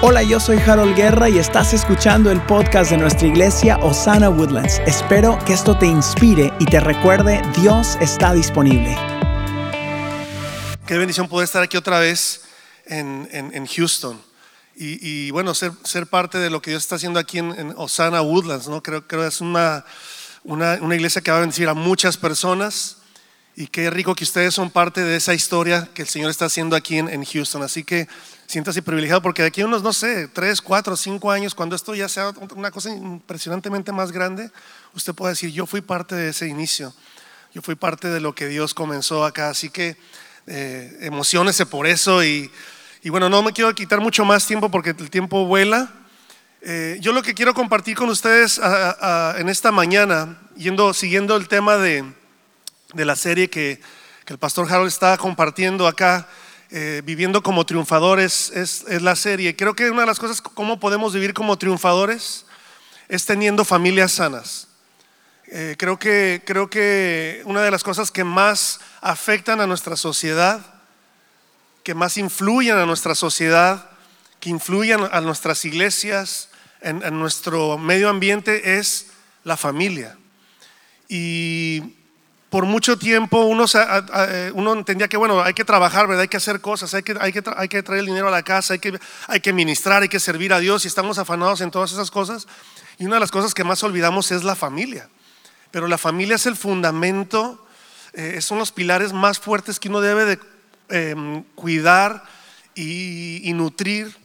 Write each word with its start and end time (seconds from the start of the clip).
Hola, 0.00 0.22
yo 0.22 0.38
soy 0.38 0.58
Harold 0.58 0.94
Guerra 0.94 1.28
y 1.28 1.38
estás 1.38 1.72
escuchando 1.74 2.30
el 2.30 2.40
podcast 2.42 2.92
de 2.92 2.96
nuestra 2.98 3.26
iglesia 3.26 3.78
Osana 3.78 4.30
Woodlands. 4.30 4.80
Espero 4.86 5.36
que 5.44 5.52
esto 5.52 5.76
te 5.76 5.86
inspire 5.86 6.52
y 6.60 6.66
te 6.66 6.78
recuerde, 6.78 7.42
Dios 7.60 7.96
está 8.00 8.32
disponible. 8.32 8.96
Qué 10.86 10.96
bendición 10.96 11.28
poder 11.28 11.44
estar 11.44 11.62
aquí 11.64 11.76
otra 11.76 11.98
vez 11.98 12.42
en, 12.86 13.28
en- 13.32 13.66
Houston. 13.66 14.20
Y, 14.80 15.32
bueno, 15.32 15.54
ser, 15.54 15.72
ser 15.82 16.06
parte 16.06 16.38
de 16.38 16.50
lo 16.50 16.62
que 16.62 16.70
Dios 16.70 16.84
está 16.84 16.94
haciendo 16.94 17.18
aquí 17.18 17.38
en, 17.38 17.74
Osana 17.76 18.22
Woodlands, 18.22 18.68
¿no? 18.68 18.80
Creo, 18.80 19.04
creo 19.08 19.22
que 19.22 19.26
es 19.26 19.40
una, 19.40 19.84
una, 20.44 20.78
una 20.80 20.94
iglesia 20.94 21.20
que 21.20 21.32
va 21.32 21.38
a 21.38 21.40
bendecir 21.40 21.68
a 21.68 21.74
muchas 21.74 22.16
personas. 22.16 22.97
Y 23.60 23.66
qué 23.66 23.90
rico 23.90 24.14
que 24.14 24.22
ustedes 24.22 24.54
son 24.54 24.70
parte 24.70 25.00
de 25.02 25.16
esa 25.16 25.34
historia 25.34 25.88
que 25.92 26.02
el 26.02 26.08
Señor 26.08 26.30
está 26.30 26.44
haciendo 26.44 26.76
aquí 26.76 26.96
en, 26.96 27.24
Houston. 27.24 27.60
Así 27.64 27.82
que 27.82 28.06
siéntase 28.46 28.82
privilegiado 28.82 29.20
porque 29.20 29.42
de 29.42 29.48
aquí 29.48 29.62
a 29.62 29.66
unos, 29.66 29.82
no 29.82 29.92
sé, 29.92 30.28
tres, 30.28 30.62
cuatro, 30.62 30.96
cinco 30.96 31.32
años, 31.32 31.56
cuando 31.56 31.74
esto 31.74 31.92
ya 31.96 32.08
sea 32.08 32.32
una 32.54 32.70
cosa 32.70 32.90
impresionantemente 32.90 33.90
más 33.90 34.12
grande, 34.12 34.52
usted 34.94 35.12
puede 35.12 35.32
decir, 35.32 35.50
yo 35.50 35.66
fui 35.66 35.80
parte 35.80 36.14
de 36.14 36.28
ese 36.28 36.46
inicio. 36.46 36.94
Yo 37.52 37.60
fui 37.60 37.74
parte 37.74 38.06
de 38.06 38.20
lo 38.20 38.32
que 38.32 38.46
Dios 38.46 38.74
comenzó 38.74 39.24
acá. 39.24 39.50
Así 39.50 39.70
que 39.70 39.96
eh, 40.46 40.96
emociónese 41.00 41.66
por 41.66 41.88
eso. 41.88 42.22
Y, 42.22 42.48
y 43.02 43.10
bueno, 43.10 43.28
no 43.28 43.42
me 43.42 43.52
quiero 43.52 43.74
quitar 43.74 44.00
mucho 44.00 44.24
más 44.24 44.46
tiempo 44.46 44.70
porque 44.70 44.90
el 44.90 45.10
tiempo 45.10 45.46
vuela. 45.46 45.92
Eh, 46.62 46.98
yo 47.00 47.12
lo 47.12 47.22
que 47.24 47.34
quiero 47.34 47.54
compartir 47.54 47.96
con 47.96 48.08
ustedes 48.08 48.60
a- 48.60 49.32
a- 49.32 49.40
en 49.40 49.48
esta 49.48 49.72
mañana, 49.72 50.38
yendo, 50.56 50.94
siguiendo 50.94 51.34
el 51.36 51.48
tema 51.48 51.76
de, 51.76 52.04
de 52.94 53.04
la 53.04 53.16
serie 53.16 53.50
que, 53.50 53.80
que 54.24 54.32
el 54.32 54.38
pastor 54.38 54.70
Harold 54.70 54.88
está 54.88 55.16
compartiendo 55.16 55.86
acá, 55.86 56.28
eh, 56.70 57.00
viviendo 57.04 57.42
como 57.42 57.64
triunfadores, 57.64 58.50
es, 58.50 58.84
la 59.00 59.16
serie. 59.16 59.56
Creo 59.56 59.74
que 59.74 59.90
una 59.90 60.02
de 60.02 60.06
las 60.06 60.18
cosas, 60.18 60.42
cómo 60.42 60.78
podemos 60.78 61.14
vivir 61.14 61.32
como 61.32 61.56
triunfadores, 61.56 62.44
es 63.08 63.24
teniendo 63.24 63.64
familias 63.64 64.12
sanas. 64.12 64.68
Eh, 65.46 65.76
creo, 65.78 65.98
que, 65.98 66.42
creo 66.44 66.68
que 66.68 67.40
una 67.46 67.62
de 67.62 67.70
las 67.70 67.82
cosas 67.82 68.10
que 68.10 68.22
más 68.22 68.80
afectan 69.00 69.62
a 69.62 69.66
nuestra 69.66 69.96
sociedad, 69.96 70.60
que 71.82 71.94
más 71.94 72.18
influyen 72.18 72.76
a 72.76 72.84
nuestra 72.84 73.14
sociedad, 73.14 73.90
que 74.40 74.50
influyen 74.50 75.00
a 75.10 75.22
nuestras 75.22 75.64
iglesias, 75.64 76.50
en, 76.82 77.02
en 77.02 77.18
nuestro 77.18 77.78
medio 77.78 78.10
ambiente, 78.10 78.78
es 78.78 79.06
la 79.42 79.56
familia. 79.56 80.18
Y 81.08 81.97
por 82.50 82.64
mucho 82.64 82.98
tiempo 82.98 83.40
uno, 83.40 83.66
eh, 83.74 84.50
uno 84.54 84.72
entendía 84.72 85.08
que, 85.08 85.16
bueno, 85.16 85.42
hay 85.42 85.54
que 85.54 85.64
trabajar, 85.64 86.06
¿verdad? 86.06 86.22
Hay 86.22 86.28
que 86.28 86.38
hacer 86.38 86.60
cosas, 86.60 86.94
hay 86.94 87.02
que, 87.02 87.14
hay 87.20 87.32
que, 87.32 87.42
hay 87.56 87.68
que 87.68 87.82
traer 87.82 88.00
el 88.00 88.06
dinero 88.06 88.28
a 88.28 88.30
la 88.30 88.42
casa, 88.42 88.74
hay 88.74 88.78
que, 88.78 88.98
hay 89.26 89.40
que 89.40 89.52
ministrar, 89.52 90.02
hay 90.02 90.08
que 90.08 90.20
servir 90.20 90.52
a 90.52 90.58
Dios 90.58 90.84
y 90.84 90.88
estamos 90.88 91.18
afanados 91.18 91.60
en 91.60 91.70
todas 91.70 91.92
esas 91.92 92.10
cosas. 92.10 92.46
Y 92.98 93.04
una 93.04 93.16
de 93.16 93.20
las 93.20 93.30
cosas 93.30 93.54
que 93.54 93.64
más 93.64 93.82
olvidamos 93.82 94.30
es 94.32 94.44
la 94.44 94.56
familia. 94.56 95.08
Pero 95.70 95.86
la 95.86 95.98
familia 95.98 96.36
es 96.36 96.46
el 96.46 96.56
fundamento, 96.56 97.66
eh, 98.14 98.40
son 98.40 98.58
los 98.58 98.72
pilares 98.72 99.12
más 99.12 99.38
fuertes 99.38 99.78
que 99.78 99.88
uno 99.88 100.00
debe 100.00 100.24
de 100.24 100.38
eh, 100.88 101.44
cuidar 101.54 102.24
y, 102.74 103.48
y 103.48 103.52
nutrir 103.52 104.16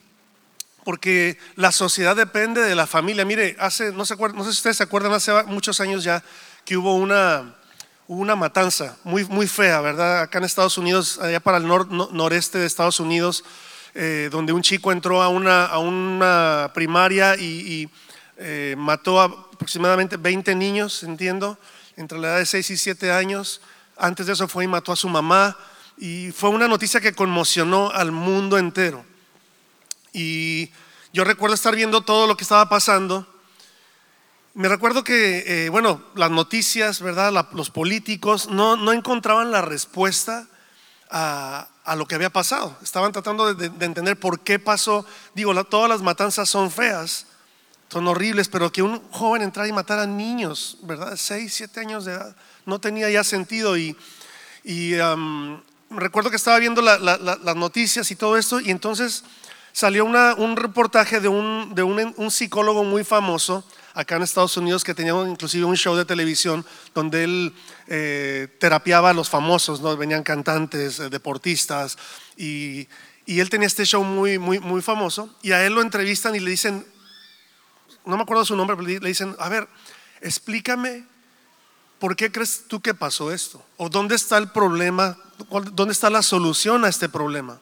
porque 0.83 1.37
la 1.55 1.71
sociedad 1.71 2.15
depende 2.15 2.61
de 2.61 2.75
la 2.75 2.87
familia. 2.87 3.25
Mire, 3.25 3.55
hace, 3.59 3.91
no, 3.91 4.05
se 4.05 4.15
no 4.15 4.43
sé 4.43 4.51
si 4.51 4.57
ustedes 4.57 4.77
se 4.77 4.83
acuerdan, 4.83 5.13
hace 5.13 5.31
muchos 5.43 5.79
años 5.79 6.03
ya 6.03 6.23
que 6.65 6.77
hubo 6.77 6.95
una, 6.95 7.55
hubo 8.13 8.21
una 8.21 8.35
matanza 8.35 8.95
muy, 9.03 9.25
muy 9.25 9.47
fea, 9.47 9.81
¿verdad? 9.81 10.21
Acá 10.21 10.37
en 10.37 10.43
Estados 10.43 10.77
Unidos, 10.77 11.17
allá 11.19 11.39
para 11.39 11.57
el 11.57 11.65
nor- 11.65 11.87
no- 11.87 12.09
noreste 12.11 12.59
de 12.59 12.67
Estados 12.67 12.99
Unidos, 12.99 13.43
eh, 13.95 14.29
donde 14.31 14.53
un 14.53 14.61
chico 14.61 14.91
entró 14.91 15.21
a 15.23 15.29
una, 15.29 15.65
a 15.65 15.79
una 15.79 16.71
primaria 16.75 17.35
y, 17.35 17.89
eh, 18.37 18.75
mató 18.77 19.19
aproximadamente 19.21 20.17
20 20.17 20.53
niños, 20.55 21.01
entiendo, 21.03 21.57
entre 21.97 22.19
la 22.19 22.27
edad 22.29 22.37
de 22.37 22.45
6 22.45 22.69
y 22.69 22.77
7 22.77 23.11
años. 23.11 23.61
Antes 23.97 24.27
de 24.27 24.33
eso 24.33 24.47
fue 24.47 24.63
y 24.65 24.67
mató 24.67 24.91
a 24.91 24.95
su 24.95 25.09
mamá. 25.09 25.57
Y 25.97 26.31
fue 26.31 26.49
una 26.49 26.67
noticia 26.67 26.99
que 27.01 27.13
conmocionó 27.13 27.91
al 27.91 28.11
mundo 28.11 28.57
entero. 28.57 29.05
Y 30.11 30.71
yo 31.13 31.23
recuerdo 31.23 31.55
estar 31.55 31.75
viendo 31.75 32.01
todo 32.01 32.27
lo 32.27 32.35
que 32.37 32.43
estaba 32.43 32.67
pasando. 32.69 33.27
Me 34.55 34.67
recuerdo 34.67 35.03
que, 35.03 35.65
eh, 35.65 35.69
bueno, 35.69 36.03
las 36.15 36.29
noticias, 36.29 37.01
¿verdad? 37.01 37.31
La- 37.31 37.47
los 37.53 37.71
políticos 37.71 38.49
no, 38.49 38.75
no 38.75 38.93
encontraban 38.93 39.51
la 39.51 39.61
respuesta 39.61 40.47
a, 41.09 41.67
a 41.83 41.95
lo 41.95 42.05
que 42.07 42.15
había 42.15 42.29
pasado. 42.29 42.77
Estaban 42.83 43.11
tratando 43.11 43.51
de, 43.53 43.69
de- 43.69 43.75
de 43.75 43.85
entender 43.85 44.19
por 44.19 44.41
qué 44.41 44.59
pasó. 44.59 45.05
Digo, 45.33 45.53
la- 45.53 45.63
todas 45.63 45.89
las 45.89 46.03
matanzas 46.03 46.49
son 46.49 46.69
feas, 46.69 47.25
son 47.89 48.07
horribles, 48.07 48.47
pero 48.47 48.71
que 48.71 48.83
un 48.83 49.01
joven 49.09 49.41
entrara 49.41 49.67
y 49.67 49.73
matara 49.73 50.03
a 50.03 50.07
niños, 50.07 50.77
¿verdad? 50.83 51.15
Seis, 51.17 51.53
siete 51.55 51.79
años 51.79 52.05
de 52.05 52.13
edad, 52.13 52.35
no 52.67 52.79
tenía 52.79 53.09
ya 53.09 53.23
sentido. 53.23 53.75
Y, 53.75 53.97
y 54.63 54.93
um, 54.99 55.59
recuerdo 55.89 56.29
que 56.29 56.35
estaba 56.35 56.59
viendo 56.59 56.83
la- 56.83 56.99
las 56.99 57.55
noticias 57.55 58.11
y 58.11 58.15
todo 58.15 58.37
esto, 58.37 58.59
y 58.59 58.69
entonces 58.69 59.23
salió 59.71 60.05
una- 60.05 60.35
un 60.35 60.57
reportaje 60.57 61.19
de, 61.19 61.27
un, 61.27 61.73
de 61.73 61.81
un, 61.81 62.13
un 62.17 62.29
psicólogo 62.29 62.83
muy 62.83 63.03
famoso 63.03 63.63
acá 63.93 64.15
en 64.15 64.23
Estados 64.23 64.57
Unidos 64.57 64.83
que 64.83 64.93
tenía 64.93 65.13
inclusive 65.27 65.65
un 65.65 65.75
show 65.77 65.95
de 65.95 66.05
televisión 66.05 66.65
donde 66.95 67.23
él 67.23 67.53
eh, 67.87 68.47
terapiaba 68.59 69.11
a 69.11 69.13
los 69.13 69.29
famosos, 69.29 69.81
¿no? 69.81 69.95
venían 69.97 70.23
cantantes, 70.23 70.99
eh, 70.99 71.09
deportistas, 71.09 71.97
y, 72.37 72.87
y 73.25 73.39
él 73.39 73.49
tenía 73.49 73.67
este 73.67 73.85
show 73.85 74.03
muy, 74.03 74.37
muy, 74.39 74.59
muy 74.59 74.81
famoso, 74.81 75.29
y 75.41 75.51
a 75.51 75.65
él 75.65 75.73
lo 75.73 75.81
entrevistan 75.81 76.35
y 76.35 76.39
le 76.39 76.49
dicen, 76.49 76.85
no 78.05 78.17
me 78.17 78.23
acuerdo 78.23 78.43
su 78.45 78.55
nombre, 78.55 78.75
pero 78.75 78.87
le 78.87 79.07
dicen, 79.07 79.35
a 79.39 79.47
ver, 79.49 79.67
explícame 80.21 81.05
¿por 81.99 82.17
qué 82.17 82.31
crees 82.33 82.65
tú 82.67 82.81
que 82.81 82.93
pasó 82.93 83.31
esto? 83.31 83.63
¿O 83.77 83.87
dónde 83.87 84.15
está 84.15 84.37
el 84.37 84.49
problema? 84.51 85.17
¿Cuál- 85.47 85.73
¿Dónde 85.73 85.93
está 85.93 86.09
la 86.09 86.21
solución 86.21 86.83
a 86.83 86.89
este 86.89 87.07
problema? 87.07 87.61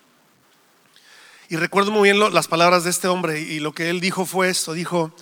Y 1.50 1.58
recuerdo 1.58 1.92
muy 1.92 2.08
bien 2.10 2.18
lo- 2.20 2.30
las 2.32 2.48
palabras 2.48 2.84
de 2.84 2.90
este 2.90 3.08
hombre 3.08 3.40
y 3.42 3.60
lo 3.60 3.74
que 3.74 3.92
él 3.92 4.00
dijo 4.00 4.26
fue 4.26 4.50
esto, 4.50 4.74
dijo, 4.74 5.14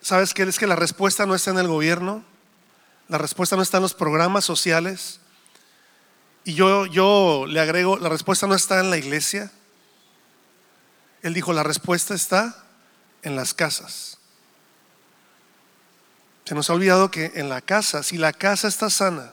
¿sabes 0.00 0.34
qué? 0.34 0.42
Es 0.42 0.58
que 0.58 0.66
la 0.66 0.76
respuesta 0.76 1.26
no 1.26 1.34
está 1.34 1.50
en 1.50 1.58
el 1.58 1.68
gobierno, 1.68 2.24
la 3.08 3.18
respuesta 3.18 3.56
no 3.56 3.62
está 3.62 3.78
en 3.78 3.82
los 3.82 3.94
programas 3.94 4.44
sociales, 4.44 5.20
y 6.46 6.54
yo, 6.54 6.86
yo 6.86 7.44
le 7.48 7.58
agrego, 7.58 7.98
la 7.98 8.08
respuesta 8.08 8.46
no 8.46 8.54
está 8.54 8.78
en 8.78 8.88
la 8.88 8.96
iglesia. 8.96 9.50
Él 11.22 11.34
dijo, 11.34 11.52
la 11.52 11.64
respuesta 11.64 12.14
está 12.14 12.64
en 13.22 13.34
las 13.34 13.52
casas. 13.52 14.18
Se 16.44 16.54
nos 16.54 16.70
ha 16.70 16.74
olvidado 16.74 17.10
que 17.10 17.32
en 17.34 17.48
la 17.48 17.60
casa, 17.60 18.04
si 18.04 18.16
la 18.16 18.32
casa 18.32 18.68
está 18.68 18.90
sana, 18.90 19.32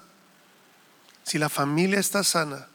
si 1.21 1.37
la 1.37 1.49
familia 1.49 1.99
está 1.99 2.23
sana, 2.23 2.67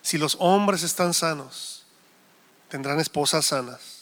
si 0.00 0.16
los 0.16 0.36
hombres 0.38 0.84
están 0.84 1.12
sanos, 1.12 1.84
tendrán 2.68 3.00
esposas 3.00 3.46
sanas. 3.46 3.97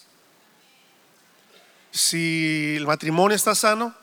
Si 1.97 2.75
el 2.77 2.85
matrimonio 2.85 3.35
está 3.35 3.55
sano, 3.55 3.93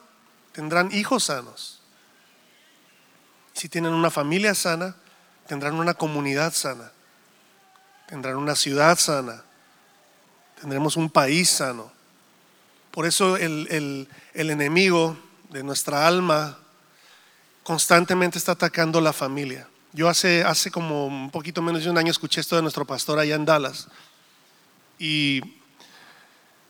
tendrán 0.51 0.91
hijos 0.91 1.25
sanos. 1.25 1.79
Si 3.53 3.69
tienen 3.69 3.93
una 3.93 4.11
familia 4.11 4.53
sana, 4.53 4.95
tendrán 5.47 5.75
una 5.75 5.93
comunidad 5.93 6.53
sana. 6.53 6.91
Tendrán 8.07 8.35
una 8.35 8.53
ciudad 8.55 8.97
sana. 8.99 9.43
Tendremos 10.59 10.97
un 10.97 11.09
país 11.09 11.49
sano. 11.49 11.91
Por 12.91 13.05
eso 13.05 13.37
el, 13.37 13.67
el- 13.71 14.09
el 14.33 14.49
enemigo 14.49 15.17
de 15.49 15.63
nuestra 15.63 16.05
alma 16.05 16.57
constantemente 17.63 18.37
está 18.37 18.51
atacando 18.53 18.99
la 18.99 19.13
familia. 19.13 19.67
Yo 19.93 20.09
hace, 20.09 20.43
hace 20.43 20.69
como 20.69 21.07
un 21.07 21.31
poquito 21.31 21.61
menos 21.61 21.83
de 21.85 21.89
un 21.89 21.97
año 21.97 22.11
escuché 22.11 22.41
esto 22.41 22.57
de 22.57 22.61
nuestro 22.61 22.85
pastor 22.85 23.17
allá 23.19 23.35
en 23.35 23.45
Dallas 23.45 23.87
y 24.99 25.41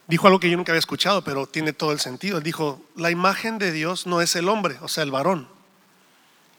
dijo 0.07 0.27
algo 0.27 0.39
que 0.39 0.49
yo 0.49 0.57
nunca 0.57 0.71
había 0.71 0.79
escuchado, 0.79 1.23
pero 1.23 1.47
tiene 1.47 1.73
todo 1.73 1.91
el 1.91 1.99
sentido. 1.99 2.37
Él 2.37 2.43
dijo, 2.43 2.83
la 2.95 3.11
imagen 3.11 3.57
de 3.57 3.71
Dios 3.71 4.05
no 4.07 4.21
es 4.21 4.35
el 4.35 4.47
hombre, 4.49 4.77
o 4.81 4.87
sea, 4.87 5.03
el 5.03 5.11
varón. 5.11 5.47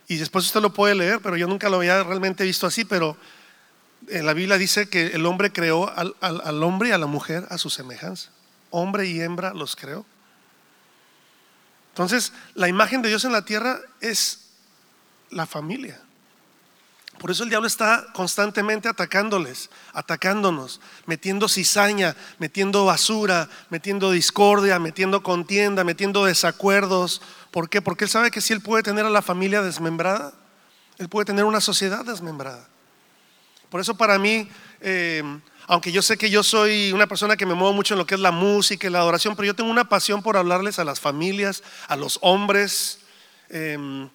Y 0.08 0.16
después 0.16 0.44
usted 0.46 0.60
lo 0.60 0.72
puede 0.72 0.94
leer, 0.94 1.20
pero 1.20 1.37
yo 1.37 1.46
nunca 1.46 1.69
lo 1.69 1.76
había 1.78 2.02
realmente 2.02 2.44
visto 2.44 2.66
así, 2.66 2.84
pero 2.84 3.16
en 4.08 4.25
la 4.26 4.34
Biblia 4.34 4.56
dice 4.58 4.88
que 4.88 5.08
el 5.08 5.26
hombre 5.26 5.52
creó 5.52 5.88
al, 5.96 6.14
al- 6.20 6.40
al 6.44 6.62
hombre 6.62 6.90
y 6.90 6.93
a 6.93 6.98
la 6.98 7.06
mujer 7.06 7.46
a 7.50 7.58
su 7.58 7.70
semejanza. 7.70 8.31
Hombre 8.70 9.06
y 9.06 9.20
hembra 9.20 9.52
los 9.54 9.75
creó. 9.75 10.04
Entonces, 11.90 12.32
la 12.54 12.69
imagen 12.69 13.00
de 13.02 13.08
Dios 13.08 13.25
en 13.25 13.32
la 13.32 13.44
tierra 13.44 13.81
es 14.00 14.48
la 15.31 15.46
familia. 15.46 16.00
Por 17.18 17.30
eso 17.30 17.44
el 17.44 17.48
diablo 17.48 17.66
está 17.66 18.06
constantemente 18.12 18.88
atacándoles, 18.88 19.70
atacándonos, 19.92 20.80
metiendo 21.06 21.48
cizaña, 21.48 22.14
metiendo 22.38 22.84
basura, 22.84 23.48
metiendo 23.70 24.10
discordia, 24.10 24.78
metiendo 24.78 25.22
contienda, 25.22 25.82
metiendo 25.82 26.26
desacuerdos. 26.26 27.22
¿Por 27.50 27.70
qué? 27.70 27.80
Porque 27.80 28.04
él 28.04 28.10
sabe 28.10 28.30
que 28.30 28.42
si 28.42 28.52
él 28.52 28.60
puede 28.60 28.82
tener 28.82 29.06
a 29.06 29.10
la 29.10 29.22
familia 29.22 29.62
desmembrada, 29.62 30.34
él 30.98 31.08
puede 31.08 31.24
tener 31.24 31.44
una 31.44 31.60
sociedad 31.60 32.04
desmembrada. 32.04 32.68
Por 33.70 33.80
eso 33.80 33.96
para 33.96 34.19
mí, 34.19 34.48
eh, 34.80 35.22
aunque 35.66 35.92
yo 35.92 36.02
sé 36.02 36.16
que 36.16 36.30
yo 36.30 36.42
soy 36.42 36.92
una 36.92 37.06
persona 37.06 37.36
que 37.36 37.46
me 37.46 37.54
muevo 37.54 37.72
mucho 37.72 37.94
en 37.94 37.98
lo 37.98 38.06
que 38.06 38.14
es 38.14 38.20
la 38.20 38.30
música 38.30 38.86
y 38.86 38.90
la 38.90 39.00
adoración, 39.00 39.34
pero 39.36 39.46
yo 39.46 39.54
tengo 39.54 39.70
una 39.70 39.88
pasión 39.88 40.22
por 40.22 40.36
hablarles 40.36 40.78
a 40.78 40.84
las 40.84 41.00
familias, 41.00 41.62
a 41.88 41.96
los 41.96 42.19
hombres. 42.22 43.00
Em, 43.48 44.08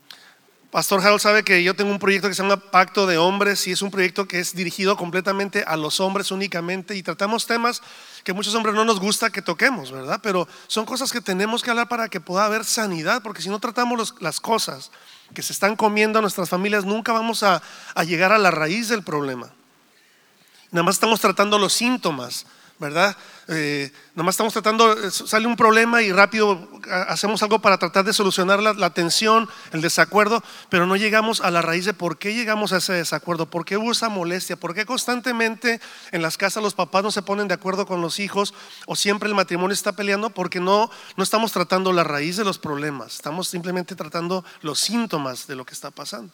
Pastor 0.71 1.01
Harold 1.01 1.19
sabe 1.19 1.43
que 1.43 1.61
yo 1.63 1.75
tengo 1.75 1.91
un 1.91 1.99
proyecto 1.99 2.29
que 2.29 2.33
se 2.33 2.41
llama 2.41 2.55
Pacto 2.55 3.05
de 3.05 3.17
Hombres 3.17 3.67
y 3.67 3.73
es 3.73 3.81
un 3.81 3.91
proyecto 3.91 4.25
que 4.25 4.39
es 4.39 4.55
dirigido 4.55 4.95
completamente 4.95 5.65
a 5.67 5.75
los 5.75 5.99
hombres 5.99 6.31
únicamente 6.31 6.95
y 6.95 7.03
tratamos 7.03 7.45
temas 7.45 7.81
que 8.23 8.31
muchos 8.31 8.55
hombres 8.55 8.73
no 8.73 8.85
nos 8.85 9.01
gusta 9.01 9.31
que 9.31 9.41
toquemos, 9.41 9.91
¿verdad? 9.91 10.21
Pero 10.23 10.47
son 10.67 10.85
cosas 10.85 11.11
que 11.11 11.19
tenemos 11.19 11.61
que 11.61 11.71
hablar 11.71 11.89
para 11.89 12.07
que 12.07 12.21
pueda 12.21 12.45
haber 12.45 12.63
sanidad, 12.63 13.21
porque 13.21 13.41
si 13.41 13.49
no 13.49 13.59
tratamos 13.59 14.15
las 14.21 14.39
cosas 14.39 14.91
que 15.33 15.41
se 15.41 15.51
están 15.51 15.75
comiendo 15.75 16.19
a 16.19 16.21
nuestras 16.21 16.47
familias, 16.47 16.85
nunca 16.85 17.11
vamos 17.11 17.43
a 17.43 17.61
llegar 18.05 18.31
a 18.31 18.37
la 18.37 18.49
raíz 18.49 18.87
del 18.87 19.03
problema. 19.03 19.51
Nada 20.71 20.83
más 20.83 20.95
estamos 20.95 21.19
tratando 21.19 21.59
los 21.59 21.73
síntomas, 21.73 22.45
¿verdad? 22.81 23.15
Eh, 23.47 23.91
nada 24.15 24.25
más 24.25 24.33
estamos 24.33 24.53
tratando, 24.53 24.91
eh, 24.93 25.11
sale 25.11 25.45
un 25.45 25.55
problema 25.55 26.01
y 26.01 26.11
rápido 26.11 26.67
hacemos 27.07 27.43
algo 27.43 27.59
para 27.59 27.77
tratar 27.77 28.03
de 28.03 28.11
solucionar 28.11 28.61
la, 28.61 28.89
tensión, 28.89 29.47
el 29.71 29.81
desacuerdo, 29.81 30.43
pero 30.69 30.87
no 30.87 30.95
llegamos 30.95 31.41
a 31.41 31.51
la 31.51 31.61
raíz 31.61 31.85
de 31.85 31.93
por 31.93 32.17
qué 32.17 32.33
llegamos 32.33 32.73
a 32.73 32.77
ese 32.77 32.93
desacuerdo, 32.93 33.45
por 33.45 33.65
qué 33.65 33.77
hubo 33.77 33.91
esa 33.91 34.09
molestia, 34.09 34.55
por 34.55 34.73
qué 34.73 34.85
constantemente 34.85 35.79
en 36.11 36.23
las 36.23 36.37
casas 36.37 36.63
los 36.63 36.73
papás 36.73 37.03
no 37.03 37.11
se 37.11 37.21
ponen 37.21 37.47
de 37.47 37.53
acuerdo 37.53 37.85
con 37.85 38.01
los 38.01 38.19
hijos 38.19 38.53
o 38.87 38.95
siempre 38.95 39.29
el 39.29 39.35
matrimonio 39.35 39.73
está 39.73 39.91
peleando 39.91 40.31
porque 40.31 40.59
no, 40.59 40.89
no 41.15 41.23
estamos 41.23 41.51
tratando 41.51 41.93
la 41.93 42.03
raíz 42.03 42.35
de 42.35 42.43
los 42.43 42.57
problemas, 42.57 43.13
estamos 43.13 43.47
simplemente 43.47 43.95
tratando 43.95 44.43
los 44.61 44.79
síntomas 44.79 45.45
de 45.45 45.55
lo 45.55 45.65
que 45.65 45.75
está 45.75 45.91
pasando. 45.91 46.33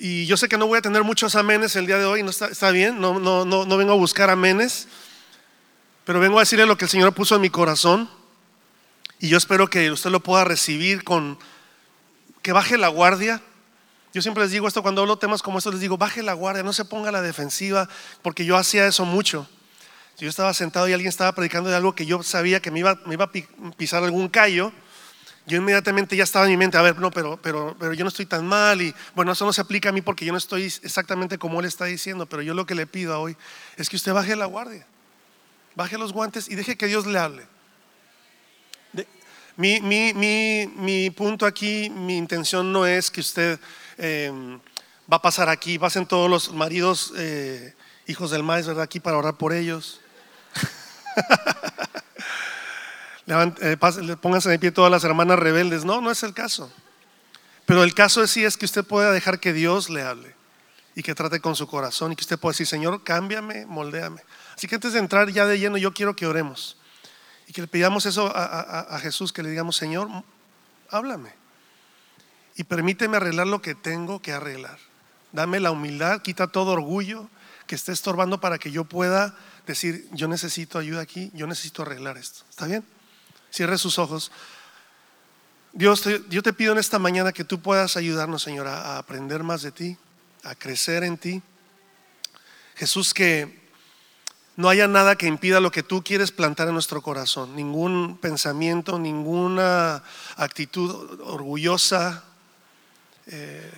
Y 0.00 0.26
yo 0.26 0.36
sé 0.36 0.48
que 0.48 0.56
no 0.56 0.68
voy 0.68 0.78
a 0.78 0.82
tener 0.82 1.02
muchos 1.02 1.34
amenes 1.34 1.74
el 1.74 1.86
día 1.86 1.98
de 1.98 2.04
hoy, 2.04 2.22
no 2.22 2.30
está, 2.30 2.46
está 2.46 2.70
bien, 2.70 3.00
no, 3.00 3.18
no, 3.18 3.44
no, 3.44 3.64
no 3.64 3.76
vengo 3.76 3.92
a 3.92 3.96
buscar 3.96 4.30
amenes, 4.30 4.86
pero 6.08 6.20
vengo 6.20 6.38
a 6.38 6.40
decirle 6.40 6.64
lo 6.64 6.78
que 6.78 6.86
el 6.86 6.90
Señor 6.90 7.12
puso 7.12 7.34
en 7.34 7.42
mi 7.42 7.50
corazón. 7.50 8.08
Y 9.20 9.28
yo 9.28 9.36
espero 9.36 9.68
que 9.68 9.90
usted 9.90 10.08
lo 10.08 10.20
pueda 10.20 10.42
recibir 10.42 11.04
con 11.04 11.38
que 12.40 12.52
baje 12.52 12.78
la 12.78 12.88
guardia. 12.88 13.42
Yo 14.14 14.22
siempre 14.22 14.42
les 14.42 14.50
digo 14.50 14.66
esto 14.66 14.80
cuando 14.80 15.02
hablo 15.02 15.18
temas 15.18 15.42
como 15.42 15.58
estos, 15.58 15.74
les 15.74 15.82
digo, 15.82 15.98
baje 15.98 16.22
la 16.22 16.32
guardia, 16.32 16.62
no 16.62 16.72
se 16.72 16.86
ponga 16.86 17.10
a 17.10 17.12
la 17.12 17.20
defensiva, 17.20 17.90
porque 18.22 18.46
yo 18.46 18.56
hacía 18.56 18.86
eso 18.86 19.04
mucho. 19.04 19.46
Yo 20.16 20.30
estaba 20.30 20.54
sentado 20.54 20.88
y 20.88 20.94
alguien 20.94 21.10
estaba 21.10 21.32
predicando 21.32 21.68
de 21.68 21.76
algo 21.76 21.94
que 21.94 22.06
yo 22.06 22.22
sabía 22.22 22.60
que 22.60 22.70
me 22.70 22.78
iba, 22.78 22.92
a 22.92 23.30
pisar 23.76 24.02
algún 24.02 24.30
callo 24.30 24.72
yo 25.46 25.56
inmediatamente 25.56 26.14
ya 26.14 26.24
estaba 26.24 26.44
en 26.44 26.50
mi 26.50 26.56
mente, 26.58 26.76
a 26.76 26.82
ver, 26.82 26.98
no, 26.98 27.10
pero, 27.10 27.38
pero, 27.40 27.74
pero 27.78 27.94
yo 27.94 28.04
no 28.04 28.08
estoy 28.08 28.26
tan 28.26 28.46
mal 28.46 28.82
y 28.82 28.94
bueno, 29.14 29.32
eso 29.32 29.46
no 29.46 29.52
se 29.54 29.62
aplica 29.62 29.88
a 29.88 29.92
mí 29.92 30.02
porque 30.02 30.26
yo 30.26 30.32
no 30.32 30.36
estoy 30.36 30.64
exactamente 30.64 31.38
como 31.38 31.60
él 31.60 31.66
está 31.66 31.86
diciendo, 31.86 32.26
pero 32.26 32.42
yo 32.42 32.52
lo 32.52 32.66
que 32.66 32.74
le 32.74 32.86
pido 32.86 33.18
hoy 33.18 33.34
es 33.78 33.88
que 33.88 33.96
usted 33.96 34.12
baje 34.12 34.36
la 34.36 34.44
guardia, 34.44 34.86
baje 35.78 35.96
los 35.96 36.12
guantes 36.12 36.48
y 36.48 36.56
deje 36.56 36.76
que 36.76 36.88
Dios 36.88 37.06
le 37.06 37.20
hable. 37.20 37.46
mi, 39.56 39.80
mi, 39.80 40.12
mi, 40.12 40.66
mi, 40.66 41.08
punto 41.10 41.46
aquí, 41.46 41.88
mi 41.88 42.16
intención 42.16 42.72
no 42.72 42.84
es 42.84 43.12
que 43.12 43.20
usted 43.20 43.60
eh, 43.96 44.58
va 45.10 45.18
a 45.18 45.22
pasar 45.22 45.48
aquí, 45.48 45.78
pasen 45.78 46.04
todos 46.04 46.28
los 46.28 46.52
maridos, 46.52 47.12
eh, 47.16 47.76
hijos 48.08 48.32
del 48.32 48.42
maíz, 48.42 48.66
¿verdad? 48.66 48.82
Aquí 48.82 48.98
para 48.98 49.18
orar 49.18 49.36
por 49.36 49.52
ellos. 49.52 50.00
eh, 53.28 53.76
pónganse 54.20 54.50
de 54.50 54.58
pie 54.58 54.72
todas 54.72 54.90
las 54.90 55.04
hermanas 55.04 55.38
rebeldes. 55.38 55.84
No, 55.84 56.00
no 56.00 56.10
es 56.10 56.24
el 56.24 56.34
caso. 56.34 56.72
Pero 57.66 57.84
el 57.84 57.94
caso 57.94 58.24
es 58.24 58.32
sí 58.32 58.44
es 58.44 58.56
que 58.56 58.64
usted 58.64 58.84
pueda 58.84 59.12
dejar 59.12 59.38
que 59.38 59.52
Dios 59.52 59.90
le 59.90 60.02
hable 60.02 60.34
y 60.96 61.04
que 61.04 61.14
trate 61.14 61.38
con 61.38 61.54
su 61.54 61.68
corazón 61.68 62.10
y 62.10 62.16
que 62.16 62.22
usted 62.22 62.36
pueda 62.36 62.50
decir, 62.50 62.66
Señor, 62.66 63.04
cámbiame, 63.04 63.64
moldéame. 63.64 64.22
Así 64.58 64.66
que 64.66 64.74
antes 64.74 64.92
de 64.92 64.98
entrar 64.98 65.30
ya 65.30 65.46
de 65.46 65.56
lleno, 65.56 65.78
yo 65.78 65.94
quiero 65.94 66.16
que 66.16 66.26
oremos 66.26 66.76
y 67.46 67.52
que 67.52 67.60
le 67.60 67.68
pidamos 67.68 68.06
eso 68.06 68.32
a, 68.34 68.98
Jesús, 68.98 69.32
que 69.32 69.44
le 69.44 69.50
digamos, 69.50 69.76
Señor, 69.76 70.08
háblame 70.90 71.32
y 72.56 72.64
permíteme 72.64 73.18
arreglar 73.18 73.46
lo 73.46 73.62
que 73.62 73.76
tengo 73.76 74.20
que 74.20 74.32
arreglar. 74.32 74.80
Dame 75.30 75.60
la 75.60 75.70
humildad, 75.70 76.22
quita 76.22 76.48
todo 76.48 76.72
orgullo 76.72 77.30
que 77.68 77.76
esté 77.76 77.92
estorbando 77.92 78.40
para 78.40 78.58
que 78.58 78.72
yo 78.72 78.82
pueda 78.82 79.38
decir, 79.64 80.08
yo 80.10 80.26
necesito 80.26 80.80
ayuda 80.80 81.02
aquí, 81.02 81.30
yo 81.34 81.46
necesito 81.46 81.82
arreglar 81.82 82.18
esto. 82.18 82.44
¿Está 82.50 82.66
bien? 82.66 82.84
Cierre 83.52 83.78
sus 83.78 83.96
ojos. 84.00 84.32
Dios, 85.72 86.02
yo 86.30 86.42
te 86.42 86.52
pido 86.52 86.72
en 86.72 86.78
esta 86.78 86.98
mañana 86.98 87.30
que 87.30 87.44
tú 87.44 87.60
puedas 87.60 87.96
ayudarnos, 87.96 88.42
Señor, 88.42 88.66
a 88.66 88.98
aprender 88.98 89.44
más 89.44 89.62
de 89.62 89.70
ti, 89.70 89.96
a 90.42 90.56
crecer 90.56 91.04
en 91.04 91.16
ti. 91.16 91.42
Jesús, 92.74 93.14
que 93.14 93.67
no 94.58 94.68
haya 94.68 94.88
nada 94.88 95.14
que 95.14 95.28
impida 95.28 95.60
lo 95.60 95.70
que 95.70 95.84
tú 95.84 96.02
quieres 96.02 96.32
plantar 96.32 96.66
en 96.66 96.74
nuestro 96.74 97.00
corazón, 97.00 97.54
ningún 97.54 98.18
pensamiento, 98.18 98.98
ninguna 98.98 100.02
actitud 100.34 101.20
orgullosa 101.20 102.24
eh, 103.26 103.70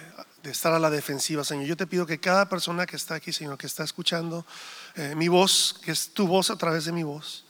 de 0.42 0.50
estar 0.50 0.72
a 0.72 0.78
la 0.78 0.88
defensiva, 0.88 1.44
Señor. 1.44 1.66
Yo 1.66 1.76
te 1.76 1.86
pido 1.86 2.06
que 2.06 2.18
cada 2.18 2.48
persona 2.48 2.86
que 2.86 2.96
está 2.96 3.16
aquí, 3.16 3.30
Señor, 3.30 3.58
que 3.58 3.66
está 3.66 3.84
escuchando 3.84 4.46
eh, 4.94 5.14
mi 5.14 5.28
voz, 5.28 5.78
que 5.84 5.92
es 5.92 6.14
tu 6.14 6.26
voz 6.26 6.48
a 6.48 6.56
través 6.56 6.86
de 6.86 6.92
mi 6.92 7.02
voz, 7.02 7.44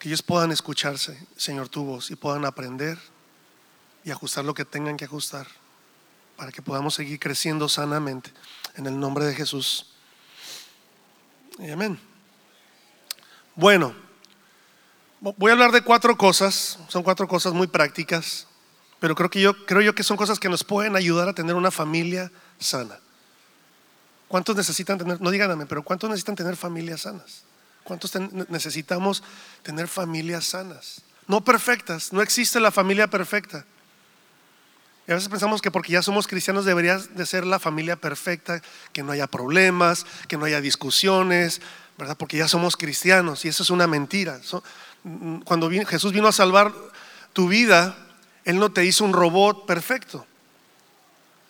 que 0.00 0.08
ellos 0.08 0.24
puedan 0.24 0.50
escucharse, 0.50 1.16
Señor, 1.36 1.68
tu 1.68 1.84
voz 1.84 2.10
y 2.10 2.16
puedan 2.16 2.44
aprender 2.44 2.98
y 4.02 4.10
ajustar 4.10 4.44
lo 4.44 4.52
que 4.52 4.64
tengan 4.64 4.96
que 4.96 5.04
ajustar 5.04 5.46
para 6.36 6.50
que 6.50 6.60
podamos 6.60 6.94
seguir 6.94 7.20
creciendo 7.20 7.68
sanamente 7.68 8.32
en 8.74 8.86
el 8.86 8.98
nombre 8.98 9.26
de 9.26 9.34
Jesús. 9.36 9.93
Amén. 11.58 11.98
Bueno, 13.54 13.94
voy 15.20 15.50
a 15.50 15.52
hablar 15.52 15.70
de 15.70 15.82
cuatro 15.82 16.16
cosas, 16.16 16.78
son 16.88 17.02
cuatro 17.02 17.28
cosas 17.28 17.52
muy 17.52 17.68
prácticas, 17.68 18.48
pero 18.98 19.14
creo 19.14 19.30
que 19.30 19.40
yo 19.40 19.64
creo 19.64 19.80
yo 19.80 19.94
que 19.94 20.02
son 20.02 20.16
cosas 20.16 20.40
que 20.40 20.48
nos 20.48 20.64
pueden 20.64 20.96
ayudar 20.96 21.28
a 21.28 21.32
tener 21.32 21.54
una 21.54 21.70
familia 21.70 22.32
sana. 22.58 22.98
¿Cuántos 24.26 24.56
necesitan 24.56 24.98
tener, 24.98 25.20
no 25.20 25.30
díganme, 25.30 25.66
pero 25.66 25.84
cuántos 25.84 26.10
necesitan 26.10 26.34
tener 26.34 26.56
familias 26.56 27.02
sanas? 27.02 27.44
¿Cuántos 27.84 28.12
necesitamos 28.48 29.22
tener 29.62 29.86
familias 29.86 30.46
sanas? 30.46 31.02
No 31.28 31.44
perfectas, 31.44 32.12
no 32.12 32.20
existe 32.20 32.58
la 32.58 32.72
familia 32.72 33.06
perfecta. 33.06 33.64
Y 35.06 35.12
a 35.12 35.14
veces 35.14 35.28
pensamos 35.28 35.60
que 35.60 35.70
porque 35.70 35.92
ya 35.92 36.02
somos 36.02 36.26
cristianos 36.26 36.64
debería 36.64 36.98
de 36.98 37.26
ser 37.26 37.44
la 37.44 37.58
familia 37.58 37.96
perfecta, 37.96 38.62
que 38.92 39.02
no 39.02 39.12
haya 39.12 39.26
problemas, 39.26 40.06
que 40.28 40.38
no 40.38 40.46
haya 40.46 40.62
discusiones, 40.62 41.60
¿verdad? 41.98 42.16
Porque 42.16 42.38
ya 42.38 42.48
somos 42.48 42.76
cristianos 42.76 43.44
y 43.44 43.48
eso 43.48 43.62
es 43.62 43.70
una 43.70 43.86
mentira. 43.86 44.40
Cuando 45.44 45.70
Jesús 45.70 46.12
vino 46.12 46.28
a 46.28 46.32
salvar 46.32 46.72
tu 47.34 47.48
vida, 47.48 47.96
Él 48.44 48.58
no 48.58 48.72
te 48.72 48.84
hizo 48.86 49.04
un 49.04 49.12
robot 49.12 49.66
perfecto. 49.66 50.26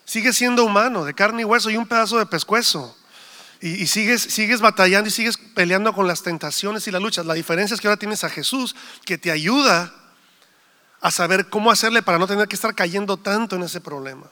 Sigue 0.04 0.32
siendo 0.32 0.64
humano, 0.64 1.04
de 1.04 1.14
carne 1.14 1.42
y 1.42 1.44
hueso 1.44 1.70
y 1.70 1.76
un 1.76 1.86
pedazo 1.86 2.18
de 2.18 2.26
pescuezo. 2.26 2.96
Y, 3.60 3.86
sigues, 3.86 4.20
sigues 4.20 4.60
batallando 4.60 5.08
y 5.08 5.12
sigues 5.12 5.38
peleando 5.54 5.94
con 5.94 6.06
las 6.06 6.22
tentaciones 6.22 6.86
y 6.86 6.90
las 6.90 7.00
luchas. 7.00 7.24
La 7.24 7.32
diferencia 7.34 7.74
es 7.74 7.80
que 7.80 7.86
ahora 7.86 7.98
tienes 7.98 8.24
a 8.24 8.28
Jesús 8.28 8.76
que 9.06 9.16
te 9.16 9.30
ayuda 9.30 9.94
a 11.04 11.10
saber 11.10 11.50
cómo 11.50 11.70
hacerle 11.70 12.02
para 12.02 12.18
no 12.18 12.26
tener 12.26 12.48
que 12.48 12.56
estar 12.56 12.74
cayendo 12.74 13.18
tanto 13.18 13.56
en 13.56 13.62
ese 13.62 13.78
problema. 13.78 14.24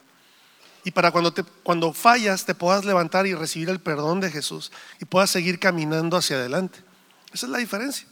Y 0.83 0.89
para 0.89 1.11
cuando, 1.11 1.31
te, 1.31 1.43
cuando 1.43 1.93
fallas 1.93 2.45
te 2.45 2.55
puedas 2.55 2.83
levantar 2.83 3.27
y 3.27 3.35
recibir 3.35 3.69
el 3.69 3.79
perdón 3.79 4.19
de 4.21 4.31
Jesús 4.31 4.71
y 4.99 5.05
puedas 5.05 5.29
seguir 5.29 5.59
caminando 5.59 6.17
hacia 6.17 6.37
adelante. 6.37 6.79
Esa 7.31 7.45
es 7.45 7.51
la 7.51 7.59
diferencia. 7.59 8.07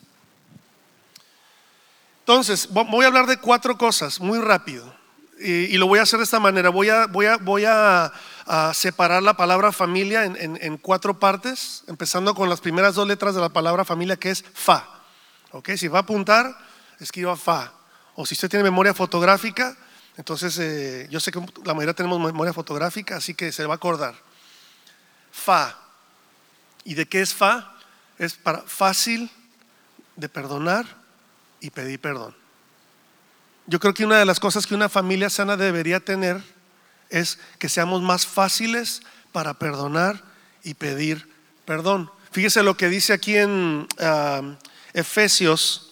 Entonces, 2.20 2.70
voy 2.70 3.04
a 3.04 3.08
hablar 3.08 3.26
de 3.26 3.38
cuatro 3.38 3.80
cosas 3.80 4.20
muy 4.20 4.38
rápido. 4.38 4.94
Y, 5.40 5.76
lo 5.78 5.88
voy 5.88 5.98
a 5.98 6.04
hacer 6.04 6.20
de 6.20 6.26
esta 6.26 6.40
manera. 6.40 6.70
Voy 6.70 6.88
a, 6.90 7.08
voy 7.08 7.66
a, 7.66 8.14
separar 8.76 9.24
la 9.24 9.36
palabra 9.36 9.72
familia 9.72 10.24
en, 10.24 10.78
cuatro 10.78 11.20
partes, 11.20 11.84
empezando 11.88 12.36
con 12.36 12.48
las 12.48 12.62
primeras 12.62 12.94
dos 12.94 13.08
letras 13.08 13.34
de 13.34 13.42
la 13.42 13.50
palabra 13.50 13.86
familia, 13.86 14.18
que 14.18 14.30
es 14.30 14.46
fa. 14.54 14.88
Si 15.78 15.88
va 15.88 15.98
a 15.98 16.02
apuntar, 16.04 16.56
escriba 17.00 17.36
fa. 17.36 17.81
O 18.16 18.26
si 18.26 18.34
usted 18.34 18.50
tiene 18.50 18.64
memoria 18.64 18.94
fotográfica, 18.94 19.78
entonces 20.18 20.58
eh, 20.60 21.08
yo 21.10 21.20
sé 21.20 21.32
que 21.32 21.40
la 21.64 21.74
mayoría 21.74 21.94
tenemos 21.94 22.20
memoria 22.20 22.54
fotográfica, 22.54 23.18
así 23.18 23.34
que 23.34 23.52
se 23.52 23.66
va 23.66 23.74
a 23.74 23.78
acordar. 23.78 24.16
Fa. 25.32 25.78
¿Y 26.84 26.96
de 26.96 27.08
qué 27.08 27.22
es 27.22 27.34
fa? 27.34 27.76
Es 28.18 28.34
para 28.34 28.62
fácil 28.64 29.32
de 30.16 30.30
perdonar 30.30 30.86
y 31.60 31.70
pedir 31.70 32.00
perdón. 32.00 32.36
Yo 33.68 33.80
creo 33.80 33.94
que 33.94 34.06
una 34.06 34.18
de 34.18 34.26
las 34.26 34.40
cosas 34.40 34.68
que 34.68 34.76
una 34.76 34.90
familia 34.90 35.30
sana 35.30 35.56
debería 35.56 36.00
tener 36.00 36.42
es 37.10 37.40
que 37.60 37.70
seamos 37.70 38.02
más 38.02 38.26
fáciles 38.26 39.02
para 39.32 39.54
perdonar 39.54 40.24
y 40.64 40.74
pedir 40.74 41.30
perdón. 41.66 42.12
Fíjese 42.32 42.64
lo 42.64 42.76
que 42.76 42.90
dice 42.90 43.14
aquí 43.14 43.38
en 43.38 43.88
ah, 44.00 44.42
Efesios 44.94 45.91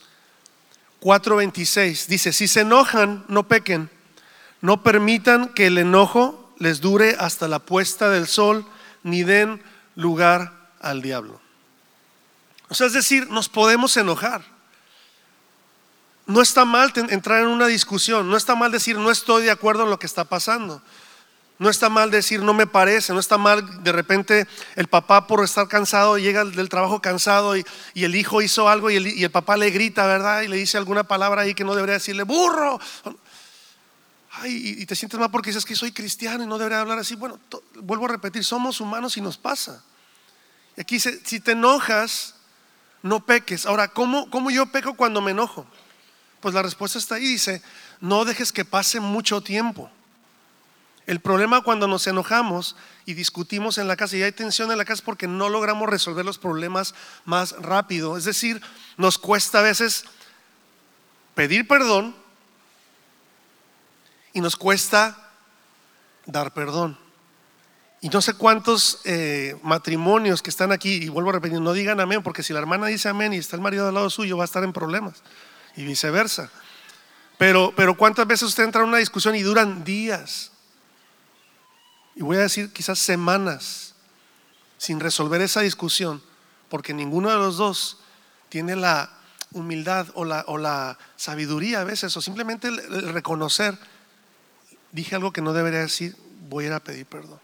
4:26. 1.02 2.08
Dice, 2.08 2.34
si 2.34 2.48
se 2.48 2.62
enojan, 2.62 3.26
no 3.28 3.48
pequen. 3.48 3.90
No 4.62 4.84
permitan 4.84 5.50
que 5.50 5.68
el 5.68 5.78
enojo 5.78 6.54
les 6.58 6.82
dure 6.82 7.16
hasta 7.20 7.48
la 7.48 7.60
puesta 7.60 8.10
del 8.10 8.28
sol, 8.28 8.66
ni 9.04 9.24
den 9.24 9.64
lugar 9.96 10.72
al 10.82 11.02
diablo. 11.02 11.40
O 12.70 12.76
sea, 12.76 12.88
es 12.88 12.94
decir, 12.94 13.30
nos 13.30 13.50
podemos 13.50 13.96
enojar. 13.98 14.44
No 16.26 16.42
está 16.42 16.64
mal 16.66 16.94
entrar 17.10 17.42
en 17.42 17.48
una 17.48 17.66
discusión, 17.66 18.30
no 18.30 18.38
está 18.38 18.56
mal 18.56 18.72
decir 18.72 18.98
no 18.98 19.10
estoy 19.10 19.44
de 19.44 19.52
acuerdo 19.52 19.84
en 19.84 19.90
lo 19.90 19.98
que 19.98 20.06
está 20.06 20.26
pasando. 20.26 20.82
No 21.60 21.70
está 21.70 21.90
mal 21.90 22.10
decir 22.10 22.42
no 22.42 22.54
me 22.54 22.68
parece, 22.68 23.12
no 23.12 23.20
está 23.20 23.38
mal 23.38 23.84
de 23.84 23.92
repente 23.92 24.48
el 24.78 24.88
papá 24.88 25.28
por 25.28 25.44
estar 25.44 25.68
cansado 25.68 26.18
llega 26.18 26.46
del 26.46 26.70
trabajo 26.70 27.02
cansado 27.02 27.58
y, 27.58 27.66
el 27.96 28.16
hijo 28.16 28.42
hizo 28.42 28.70
algo 28.70 28.90
y 28.90 28.96
el, 28.96 29.08
y 29.08 29.26
el, 29.26 29.30
papá 29.30 29.58
le 29.58 29.70
grita, 29.70 30.08
¿verdad? 30.08 30.42
Y 30.42 30.48
le 30.48 30.56
dice 30.56 30.78
alguna 30.78 31.04
palabra 31.04 31.42
ahí 31.42 31.54
que 31.54 31.66
no 31.66 31.76
debería 31.76 31.96
decirle, 31.96 32.24
burro. 32.24 32.80
Ay, 34.32 34.78
y 34.80 34.86
te 34.86 34.96
sientes 34.96 35.20
mal 35.20 35.30
porque 35.32 35.50
dices 35.50 35.66
que 35.66 35.76
soy 35.76 35.92
cristiano 35.92 36.46
y 36.46 36.48
no 36.48 36.58
debería 36.58 36.80
hablar 36.80 37.00
así. 37.00 37.16
Bueno, 37.16 37.38
vuelvo 37.82 38.06
a 38.06 38.10
repetir, 38.10 38.46
somos 38.46 38.80
humanos 38.80 39.18
y 39.18 39.22
nos 39.22 39.38
pasa. 39.38 39.84
Y 40.78 40.82
aquí 40.82 40.96
dice, 40.96 41.20
si 41.26 41.42
te 41.42 41.52
enojas, 41.52 42.36
no 43.02 43.26
peques. 43.26 43.66
Ahora, 43.66 43.90
¿cómo, 43.90 44.30
¿cómo 44.30 44.50
yo 44.50 44.66
peco 44.68 44.94
cuando 44.94 45.20
me 45.20 45.32
enojo? 45.32 45.68
Pues 46.40 46.56
la 46.56 46.62
respuesta 46.62 46.98
está 46.98 47.16
ahí, 47.16 47.26
dice, 47.26 47.62
no 48.00 48.24
dejes 48.24 48.54
que 48.54 48.64
pase 48.64 49.02
mucho 49.02 49.42
tiempo. 49.42 49.92
El 51.10 51.22
problema 51.22 51.62
cuando 51.62 51.88
nos 51.88 52.06
enojamos 52.06 52.76
y 53.04 53.16
discutimos 53.16 53.80
en 53.80 53.88
la 53.88 53.96
casa 53.96 54.16
y 54.16 54.22
hay 54.22 54.32
tensión 54.32 54.72
en 54.72 54.78
la 54.78 54.86
casa 54.86 55.00
es 55.00 55.02
porque 55.02 55.26
no 55.26 55.50
logramos 55.50 55.90
resolver 55.90 56.24
los 56.24 56.38
problemas 56.38 56.94
más 57.26 57.54
rápido. 57.54 58.16
Es 58.16 58.26
decir, 58.26 58.62
nos 58.96 59.18
cuesta 59.18 59.58
a 59.58 59.64
veces 59.64 60.06
pedir 61.34 61.68
perdón 61.68 62.16
y 64.34 64.42
nos 64.42 64.56
cuesta 64.56 65.32
dar 66.28 66.54
perdón. 66.54 66.96
Y 68.02 68.10
no 68.10 68.22
sé 68.22 68.36
cuántos 68.36 69.02
eh, 69.04 69.58
matrimonios 69.64 70.44
que 70.44 70.52
están 70.52 70.72
aquí, 70.72 70.94
y 70.94 71.10
vuelvo 71.10 71.32
a 71.32 71.34
repetir, 71.34 71.60
no 71.60 71.74
digan 71.74 72.00
amén, 72.00 72.22
porque 72.22 72.44
si 72.44 72.54
la 72.54 72.60
hermana 72.60 72.86
dice 72.86 73.10
amén 73.10 73.34
y 73.34 73.38
está 73.38 73.56
el 73.56 73.64
marido 73.64 73.88
al 73.88 73.96
lado 73.96 74.12
suyo, 74.12 74.38
va 74.38 74.44
a 74.44 74.46
estar 74.46 74.64
en 74.64 74.74
problemas, 74.74 75.24
y 75.76 75.86
viceversa. 75.86 76.52
Pero, 77.40 77.74
pero 77.76 77.98
cuántas 77.98 78.28
veces 78.28 78.50
usted 78.50 78.64
entra 78.64 78.84
en 78.84 78.90
una 78.90 79.00
discusión 79.00 79.34
y 79.34 79.42
duran 79.42 79.84
días, 79.84 80.52
y 82.20 82.22
voy 82.22 82.36
a 82.36 82.42
decir 82.42 82.74
quizás 82.74 83.00
semanas, 83.00 83.96
sin 84.78 85.00
resolver 85.00 85.40
esa 85.40 85.62
discusión, 85.62 86.22
porque 86.68 86.94
ninguno 86.94 87.30
de 87.30 87.38
los 87.38 87.56
dos 87.56 88.00
tiene 88.50 88.76
la 88.76 89.10
humildad 89.54 90.08
o 90.16 90.26
la, 90.26 90.44
o 90.48 90.58
la 90.58 90.98
sabiduría 91.16 91.80
a 91.80 91.84
veces, 91.86 92.18
o 92.18 92.22
simplemente 92.22 92.68
el, 92.68 93.14
reconocer, 93.14 93.80
dije 94.92 95.16
algo 95.16 95.32
que 95.32 95.42
no 95.42 95.54
debería 95.54 95.80
decir, 95.80 96.18
voy 96.50 96.66
a 96.66 96.68
ir 96.68 96.74
a 96.74 96.82
pedir 96.82 97.06
perdón. 97.06 97.40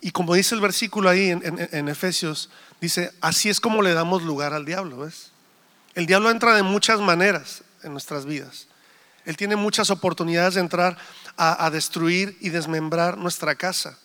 Y 0.00 0.12
como 0.12 0.32
dice 0.32 0.54
el 0.54 0.62
versículo 0.62 1.10
ahí 1.10 1.28
en, 1.28 1.88
Efesios, 1.90 2.48
dice, 2.80 3.12
así 3.20 3.50
es 3.50 3.60
como 3.60 3.82
le 3.82 3.92
damos 3.92 4.22
lugar 4.22 4.54
al 4.54 4.64
diablo, 4.64 4.96
¿ves? 4.96 5.30
El 5.94 6.06
diablo 6.06 6.30
entra 6.30 6.56
de 6.56 6.62
muchas 6.62 7.00
maneras 7.00 7.64
en 7.82 7.92
nuestras 7.92 8.24
vidas. 8.24 8.66
Él 9.26 9.36
tiene 9.36 9.56
muchas 9.56 9.90
oportunidades 9.90 10.54
de 10.54 10.62
entrar 10.62 10.96
a, 11.36 11.70
destruir 11.70 12.36
y 12.40 12.50
desmembrar 12.50 13.18
nuestra 13.18 13.54
casa. 13.54 13.98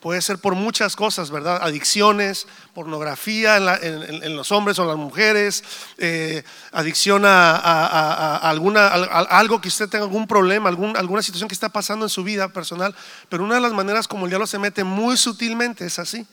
Puede 0.00 0.22
ser 0.22 0.38
por 0.38 0.54
muchas 0.54 0.96
cosas, 0.96 1.30
¿verdad? 1.30 1.58
Adicciones, 1.62 2.46
pornografía 2.72 3.58
en, 3.82 4.34
los 4.34 4.50
hombres 4.50 4.78
o 4.78 4.86
las 4.86 4.96
mujeres, 4.96 5.62
eh, 5.98 6.42
adicción 6.72 7.24
a, 7.26 8.36
alguna, 8.36 8.86
algo 8.88 9.60
que 9.60 9.68
usted 9.68 9.90
tenga 9.90 10.04
algún 10.04 10.26
problema, 10.26 10.70
alguna 10.70 11.22
situación 11.22 11.48
que 11.48 11.54
está 11.54 11.68
pasando 11.68 12.06
en 12.06 12.08
su 12.08 12.24
vida 12.24 12.48
personal. 12.48 12.94
Pero 13.28 13.44
una 13.44 13.56
de 13.56 13.60
las 13.60 13.72
maneras 13.72 14.08
como 14.08 14.24
el 14.24 14.30
diablo 14.30 14.46
se 14.46 14.58
mete 14.58 14.84
muy 14.84 15.18
sutilmente 15.18 15.84
es 15.84 15.98
así. 15.98 16.26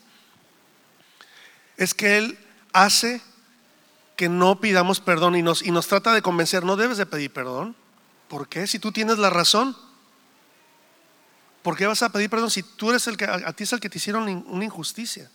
Es 1.76 1.92
que 1.92 2.16
él 2.16 2.38
hace 2.72 3.20
que 4.16 4.30
no 4.30 4.60
pidamos 4.60 5.00
perdón 5.00 5.36
y 5.36 5.42
nos, 5.42 5.62
y 5.62 5.70
nos 5.72 5.86
trata 5.88 6.14
de 6.14 6.22
convencer, 6.22 6.64
no 6.64 6.76
debes 6.76 6.96
de 6.96 7.04
pedir 7.04 7.32
perdón. 7.32 7.76
¿Por 8.28 8.48
qué? 8.48 8.66
Si 8.66 8.78
tú 8.78 8.92
tienes 8.92 9.18
la 9.18 9.28
razón. 9.28 9.76
¿Por 11.62 11.76
qué 11.76 11.86
vas 11.86 12.02
a 12.02 12.08
pedir 12.10 12.30
perdón 12.30 12.50
si 12.50 12.62
tú 12.62 12.90
eres 12.90 13.06
el 13.06 13.16
que, 13.16 13.24
a, 13.24 13.52
ti 13.52 13.64
es 13.64 13.72
el 13.72 13.80
que 13.80 13.90
te 13.90 13.98
hicieron 13.98 14.28
una 14.46 14.64
injusticia? 14.64 15.30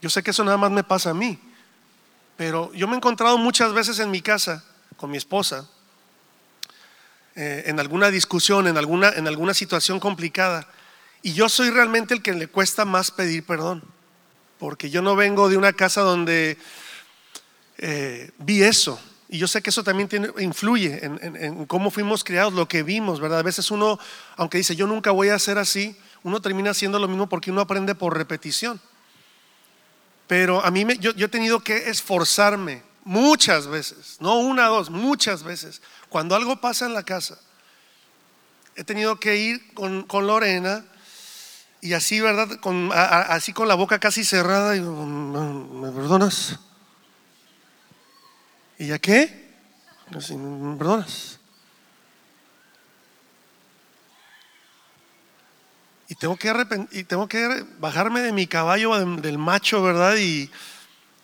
Yo 0.00 0.10
sé 0.10 0.22
que 0.22 0.32
eso 0.32 0.44
nada 0.44 0.56
más 0.56 0.70
me 0.70 0.82
pasa 0.82 1.10
a 1.10 1.14
mí, 1.14 1.38
pero 2.36 2.72
yo 2.74 2.88
me 2.88 2.94
he 2.94 2.96
encontrado 2.96 3.38
muchas 3.38 3.72
veces 3.72 3.98
en 4.00 4.10
mi 4.10 4.20
casa 4.20 4.64
con 4.96 5.10
mi 5.10 5.16
esposa, 5.16 5.68
eh, 7.36 7.64
en 7.66 7.78
alguna 7.78 8.10
discusión, 8.10 8.66
en 8.66 8.76
alguna, 8.76 9.10
en 9.10 9.28
alguna 9.28 9.54
situación 9.54 10.00
complicada, 10.00 10.68
y 11.22 11.34
yo 11.34 11.48
soy 11.48 11.70
realmente 11.70 12.14
el 12.14 12.22
que 12.22 12.32
le 12.32 12.48
cuesta 12.48 12.84
más 12.84 13.12
pedir 13.12 13.46
perdón, 13.46 13.84
porque 14.58 14.90
yo 14.90 15.02
no 15.02 15.14
vengo 15.14 15.48
de 15.48 15.56
una 15.56 15.72
casa 15.72 16.02
donde 16.02 16.58
eh, 17.78 18.32
vi 18.38 18.62
eso. 18.62 19.00
Y 19.32 19.38
yo 19.38 19.48
sé 19.48 19.62
que 19.62 19.70
eso 19.70 19.82
también 19.82 20.10
tiene, 20.10 20.28
influye 20.40 21.02
en, 21.02 21.64
cómo 21.64 21.90
fuimos 21.90 22.22
criados, 22.22 22.52
lo 22.52 22.68
que 22.68 22.82
vimos, 22.82 23.18
¿verdad? 23.18 23.38
A 23.38 23.42
veces 23.42 23.70
uno, 23.70 23.98
aunque 24.36 24.58
dice, 24.58 24.76
yo 24.76 24.86
nunca 24.86 25.10
voy 25.10 25.30
a 25.30 25.36
hacer 25.36 25.56
así, 25.56 25.96
uno 26.22 26.42
termina 26.42 26.72
haciendo 26.72 26.98
lo 26.98 27.08
mismo 27.08 27.30
porque 27.30 27.50
uno 27.50 27.62
aprende 27.62 27.94
por 27.94 28.14
repetición. 28.14 28.78
Pero 30.26 30.62
a 30.62 30.70
mí 30.70 30.84
me, 30.84 30.98
yo, 30.98 31.12
he 31.16 31.28
tenido 31.28 31.60
que 31.60 31.88
esforzarme 31.88 32.82
muchas 33.04 33.68
veces, 33.68 34.18
no 34.20 34.38
una, 34.38 34.66
dos, 34.66 34.90
muchas 34.90 35.44
veces. 35.44 35.80
Cuando 36.10 36.36
algo 36.36 36.60
pasa 36.60 36.84
en 36.84 36.92
la 36.92 37.02
casa, 37.02 37.38
he 38.76 38.84
tenido 38.84 39.18
que 39.18 39.38
ir 39.38 39.72
con, 39.72 40.04
Lorena 40.26 40.84
y 41.80 41.94
así, 41.94 42.20
¿verdad? 42.20 42.60
Con, 42.60 42.90
así 42.92 43.54
con 43.54 43.66
la 43.66 43.76
boca 43.76 43.98
casi 43.98 44.24
cerrada 44.24 44.76
y, 44.76 44.82
¿me 44.82 45.90
perdonas? 45.90 46.58
¿Y 48.82 48.88
ya 48.88 48.98
qué? 48.98 49.48
Me 50.10 50.76
perdonas. 50.76 51.38
Y 56.08 56.16
tengo 56.16 56.36
que, 56.36 56.52
y 56.90 57.04
tengo 57.04 57.28
que 57.28 57.64
bajarme 57.78 58.22
de 58.22 58.32
mi 58.32 58.48
caballo, 58.48 58.92
del 59.20 59.38
macho, 59.38 59.84
¿verdad? 59.84 60.16
Y, 60.16 60.50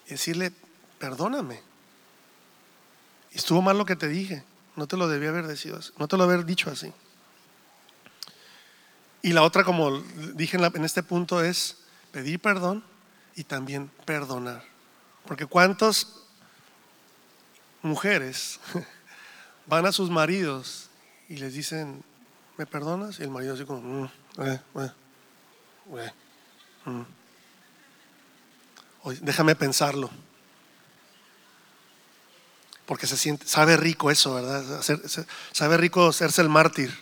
decirle, 0.08 0.52
perdóname. 1.00 1.60
Estuvo 3.32 3.60
mal 3.60 3.76
lo 3.76 3.84
que 3.84 3.96
te 3.96 4.06
dije. 4.06 4.44
No 4.76 4.86
te 4.86 4.96
lo 4.96 5.08
debía 5.08 5.30
haber 5.30 5.48
decido 5.48 5.78
así. 5.78 5.90
No 5.98 6.06
te 6.06 6.16
lo 6.16 6.22
haber 6.22 6.44
dicho 6.44 6.70
así. 6.70 6.92
Y 9.20 9.32
la 9.32 9.42
otra, 9.42 9.64
como 9.64 9.98
dije 10.34 10.58
en 10.58 10.84
este 10.84 11.02
punto, 11.02 11.42
es 11.42 11.78
pedir 12.12 12.38
perdón 12.38 12.84
y 13.34 13.42
también 13.42 13.90
perdonar. 14.04 14.62
Porque 15.26 15.46
¿cuántos 15.46 16.17
mujeres 17.82 18.60
van 19.66 19.86
a 19.86 19.92
sus 19.92 20.10
maridos 20.10 20.88
y 21.28 21.36
les 21.36 21.54
dicen, 21.54 22.02
¿me 22.56 22.66
perdonas? 22.66 23.20
Y 23.20 23.22
el 23.22 23.30
marido 23.30 23.54
así 23.54 23.64
como, 23.64 23.80
mm, 23.80 24.10
eh, 24.38 24.60
eh, 24.76 26.12
mm". 26.84 27.02
déjame 29.20 29.54
pensarlo. 29.54 30.10
Porque 32.86 33.06
se 33.06 33.18
siente, 33.18 33.46
sabe 33.46 33.76
rico 33.76 34.10
eso, 34.10 34.34
¿verdad? 34.34 34.82
sabe 35.52 35.76
rico 35.76 36.08
hacerse 36.08 36.40
el 36.40 36.48
mártir. 36.48 36.96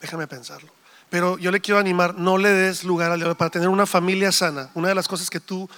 Déjame 0.00 0.26
pensarlo. 0.26 0.72
Pero 1.08 1.38
yo 1.38 1.52
le 1.52 1.60
quiero 1.60 1.78
animar, 1.78 2.16
no 2.16 2.36
le 2.38 2.50
des 2.50 2.82
lugar 2.82 3.12
al 3.12 3.18
diablo 3.18 3.36
para 3.36 3.50
tener 3.50 3.68
una 3.68 3.86
familia 3.86 4.32
sana. 4.32 4.70
Una 4.74 4.88
de 4.88 4.94
las 4.94 5.06
cosas 5.06 5.30
que 5.30 5.38
tú 5.38 5.70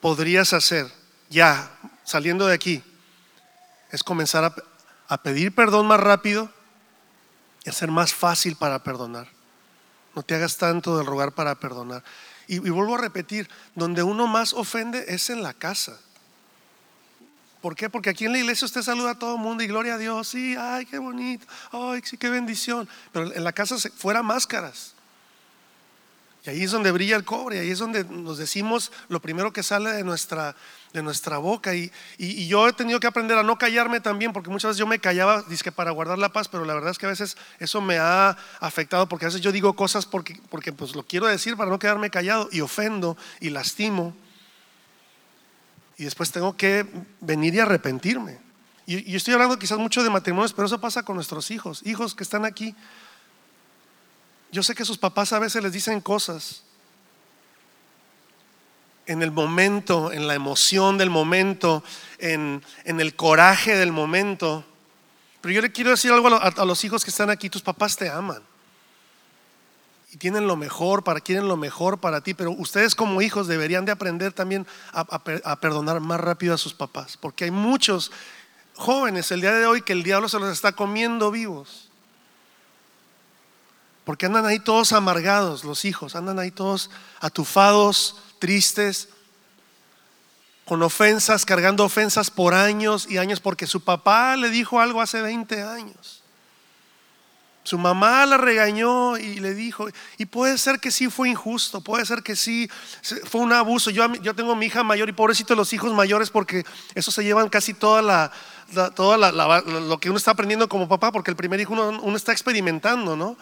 podrías 0.00 0.54
hacer 0.54 0.90
ya 1.28 1.70
saliendo 2.06 2.46
de 2.46 2.54
aquí 2.54 2.82
es 3.90 4.02
comenzar 4.02 4.54
a, 5.08 5.18
pedir 5.18 5.54
perdón 5.54 5.86
más 5.86 6.00
rápido 6.00 6.50
y 7.64 7.68
hacer 7.68 7.90
más 7.90 8.14
fácil 8.14 8.56
para 8.56 8.82
perdonar. 8.82 9.28
No 10.14 10.22
te 10.22 10.34
hagas 10.34 10.56
tanto 10.56 10.96
del 10.96 11.06
rogar 11.06 11.32
para 11.32 11.54
perdonar. 11.56 12.02
Y, 12.48 12.58
vuelvo 12.58 12.94
a 12.94 12.98
repetir, 12.98 13.50
donde 13.74 14.02
uno 14.02 14.26
más 14.26 14.54
ofende 14.54 15.04
es 15.08 15.30
en 15.30 15.42
la 15.42 15.52
casa. 15.52 15.98
¿Por 17.60 17.74
qué? 17.74 17.90
Porque 17.90 18.10
aquí 18.10 18.24
en 18.24 18.32
la 18.32 18.38
iglesia 18.38 18.64
usted 18.64 18.82
saluda 18.82 19.12
a 19.12 19.18
todo 19.18 19.34
el 19.34 19.40
mundo 19.40 19.64
y 19.64 19.66
gloria 19.66 19.94
a 19.94 19.98
Dios, 19.98 20.28
sí, 20.28 20.54
ay, 20.56 20.86
qué 20.86 20.98
bonito, 20.98 21.44
ay, 21.72 22.00
sí, 22.04 22.16
qué 22.16 22.30
bendición. 22.30 22.88
Pero 23.12 23.34
en 23.34 23.42
la 23.42 23.52
casa 23.52 23.76
fuera 23.96 24.22
máscaras. 24.22 24.95
Y 26.46 26.50
ahí 26.50 26.62
es 26.62 26.70
donde 26.70 26.92
brilla 26.92 27.16
el 27.16 27.24
cobre, 27.24 27.58
ahí 27.58 27.70
es 27.70 27.80
donde 27.80 28.04
nos 28.04 28.38
decimos 28.38 28.92
lo 29.08 29.20
primero 29.20 29.52
que 29.52 29.64
sale 29.64 29.90
de 29.90 30.04
nuestra, 30.04 30.54
de 30.92 31.02
nuestra 31.02 31.38
boca. 31.38 31.74
Y, 31.74 31.90
y, 32.18 32.46
yo 32.46 32.68
he 32.68 32.72
tenido 32.72 33.00
que 33.00 33.08
aprender 33.08 33.36
a 33.36 33.42
no 33.42 33.58
callarme 33.58 34.00
también, 34.00 34.32
porque 34.32 34.48
muchas 34.48 34.70
veces 34.70 34.78
yo 34.78 34.86
me 34.86 35.00
callaba, 35.00 35.44
que 35.44 35.72
para 35.72 35.90
guardar 35.90 36.18
la 36.18 36.28
paz, 36.28 36.46
pero 36.46 36.64
la 36.64 36.74
verdad 36.74 36.92
es 36.92 36.98
que 36.98 37.06
a 37.06 37.08
veces 37.08 37.36
eso 37.58 37.80
me 37.80 37.98
ha 37.98 38.36
afectado, 38.60 39.08
porque 39.08 39.24
a 39.24 39.28
veces 39.28 39.40
yo 39.40 39.50
digo 39.50 39.74
cosas 39.74 40.06
porque, 40.06 40.40
porque 40.48 40.72
pues 40.72 40.94
lo 40.94 41.02
quiero 41.02 41.26
decir 41.26 41.56
para 41.56 41.68
no 41.68 41.80
quedarme 41.80 42.10
callado, 42.10 42.48
y 42.52 42.60
ofendo 42.60 43.16
y 43.40 43.50
lastimo. 43.50 44.16
Y 45.98 46.04
después 46.04 46.30
tengo 46.30 46.56
que 46.56 46.86
venir 47.20 47.54
y 47.54 47.60
arrepentirme. 47.60 48.38
Y, 48.86 49.10
y 49.10 49.16
estoy 49.16 49.34
hablando 49.34 49.58
quizás 49.58 49.78
mucho 49.78 50.04
de 50.04 50.10
matrimonios, 50.10 50.52
pero 50.52 50.66
eso 50.66 50.80
pasa 50.80 51.02
con 51.02 51.16
nuestros 51.16 51.50
hijos, 51.50 51.82
hijos 51.84 52.14
que 52.14 52.22
están 52.22 52.44
aquí 52.44 52.76
yo 54.56 54.62
sé 54.62 54.74
que 54.74 54.86
sus 54.86 54.96
papás 54.96 55.34
a 55.34 55.38
veces 55.38 55.62
les 55.62 55.70
dicen 55.70 56.00
cosas. 56.00 56.62
en 59.04 59.22
el 59.22 59.30
momento, 59.30 60.10
en 60.10 60.26
la 60.26 60.34
emoción 60.34 60.96
del 60.96 61.10
momento, 61.10 61.84
en, 62.18 62.62
el 62.86 63.14
coraje 63.14 63.76
del 63.76 63.92
momento. 63.92 64.64
Pero 65.42 65.54
yo 65.54 65.60
le 65.60 65.70
quiero 65.70 65.90
decir 65.90 66.10
algo 66.10 66.28
a, 66.28 66.64
los 66.64 66.82
hijos 66.84 67.04
que 67.04 67.10
están 67.10 67.28
aquí, 67.28 67.50
tus 67.50 67.60
papás 67.60 67.96
te 67.96 68.08
aman. 68.08 68.42
Y 70.10 70.16
tienen 70.16 70.46
lo 70.46 70.56
mejor, 70.56 71.04
para, 71.04 71.20
quieren 71.20 71.48
lo 71.48 71.58
mejor 71.58 72.00
para 72.00 72.22
ti, 72.22 72.32
pero 72.32 72.50
ustedes 72.52 72.94
como 72.94 73.20
hijos 73.20 73.48
deberían 73.48 73.84
de 73.84 73.92
aprender 73.92 74.32
también 74.32 74.66
a 74.92 75.60
perdonar 75.60 76.00
más 76.00 76.18
rápido 76.18 76.54
a 76.54 76.58
sus 76.58 76.72
papás, 76.72 77.18
porque 77.18 77.44
hay 77.44 77.50
muchos 77.50 78.10
jóvenes 78.74 79.30
el 79.30 79.42
día 79.42 79.52
de 79.52 79.66
hoy 79.66 79.82
que 79.82 79.92
el 79.92 80.02
diablo 80.02 80.30
se 80.30 80.40
los 80.40 80.50
está 80.50 80.72
comiendo 80.72 81.30
vivos. 81.30 81.85
Porque 84.06 84.26
andan 84.26 84.46
ahí 84.46 84.60
todos 84.60 84.92
amargados, 84.92 85.64
los 85.64 85.84
hijos, 85.84 86.14
andan 86.14 86.38
ahí 86.38 86.52
todos 86.52 86.90
atufados, 87.18 88.14
tristes, 88.38 89.08
con 90.64 90.80
ofensas, 90.84 91.44
cargando 91.44 91.84
ofensas 91.84 92.30
por 92.30 92.54
años 92.54 93.08
y 93.10 93.18
años, 93.18 93.40
porque 93.40 93.66
su 93.66 93.80
papá 93.80 94.36
le 94.36 94.48
dijo 94.48 94.78
algo 94.78 95.02
hace 95.02 95.22
20 95.22 95.60
años. 95.60 96.22
Su 97.64 97.78
mamá 97.78 98.24
la 98.26 98.36
regañó 98.36 99.18
y 99.18 99.40
le 99.40 99.52
dijo, 99.54 99.88
y 100.18 100.26
puede 100.26 100.56
ser 100.56 100.78
que 100.78 100.92
sí 100.92 101.10
fue 101.10 101.28
injusto, 101.28 101.80
puede 101.80 102.06
ser 102.06 102.22
que 102.22 102.36
sí 102.36 102.70
fue 103.24 103.40
un 103.40 103.52
abuso. 103.52 103.90
Yo, 103.90 104.06
yo 104.22 104.36
tengo 104.36 104.54
mi 104.54 104.66
hija 104.66 104.84
mayor 104.84 105.08
y 105.08 105.12
pobrecito 105.12 105.56
los 105.56 105.72
hijos 105.72 105.92
mayores 105.92 106.30
porque 106.30 106.64
eso 106.94 107.10
se 107.10 107.24
llevan 107.24 107.48
casi 107.48 107.74
toda 107.74 108.02
la, 108.02 108.30
todo 108.94 109.16
lo 109.16 109.98
que 109.98 110.10
uno 110.10 110.16
está 110.16 110.30
aprendiendo 110.30 110.68
como 110.68 110.86
papá, 110.86 111.10
porque 111.10 111.32
el 111.32 111.36
primer 111.36 111.58
hijo 111.58 111.72
uno, 111.72 112.16
está 112.16 112.30
experimentando, 112.30 113.16
¿no? 113.16 113.36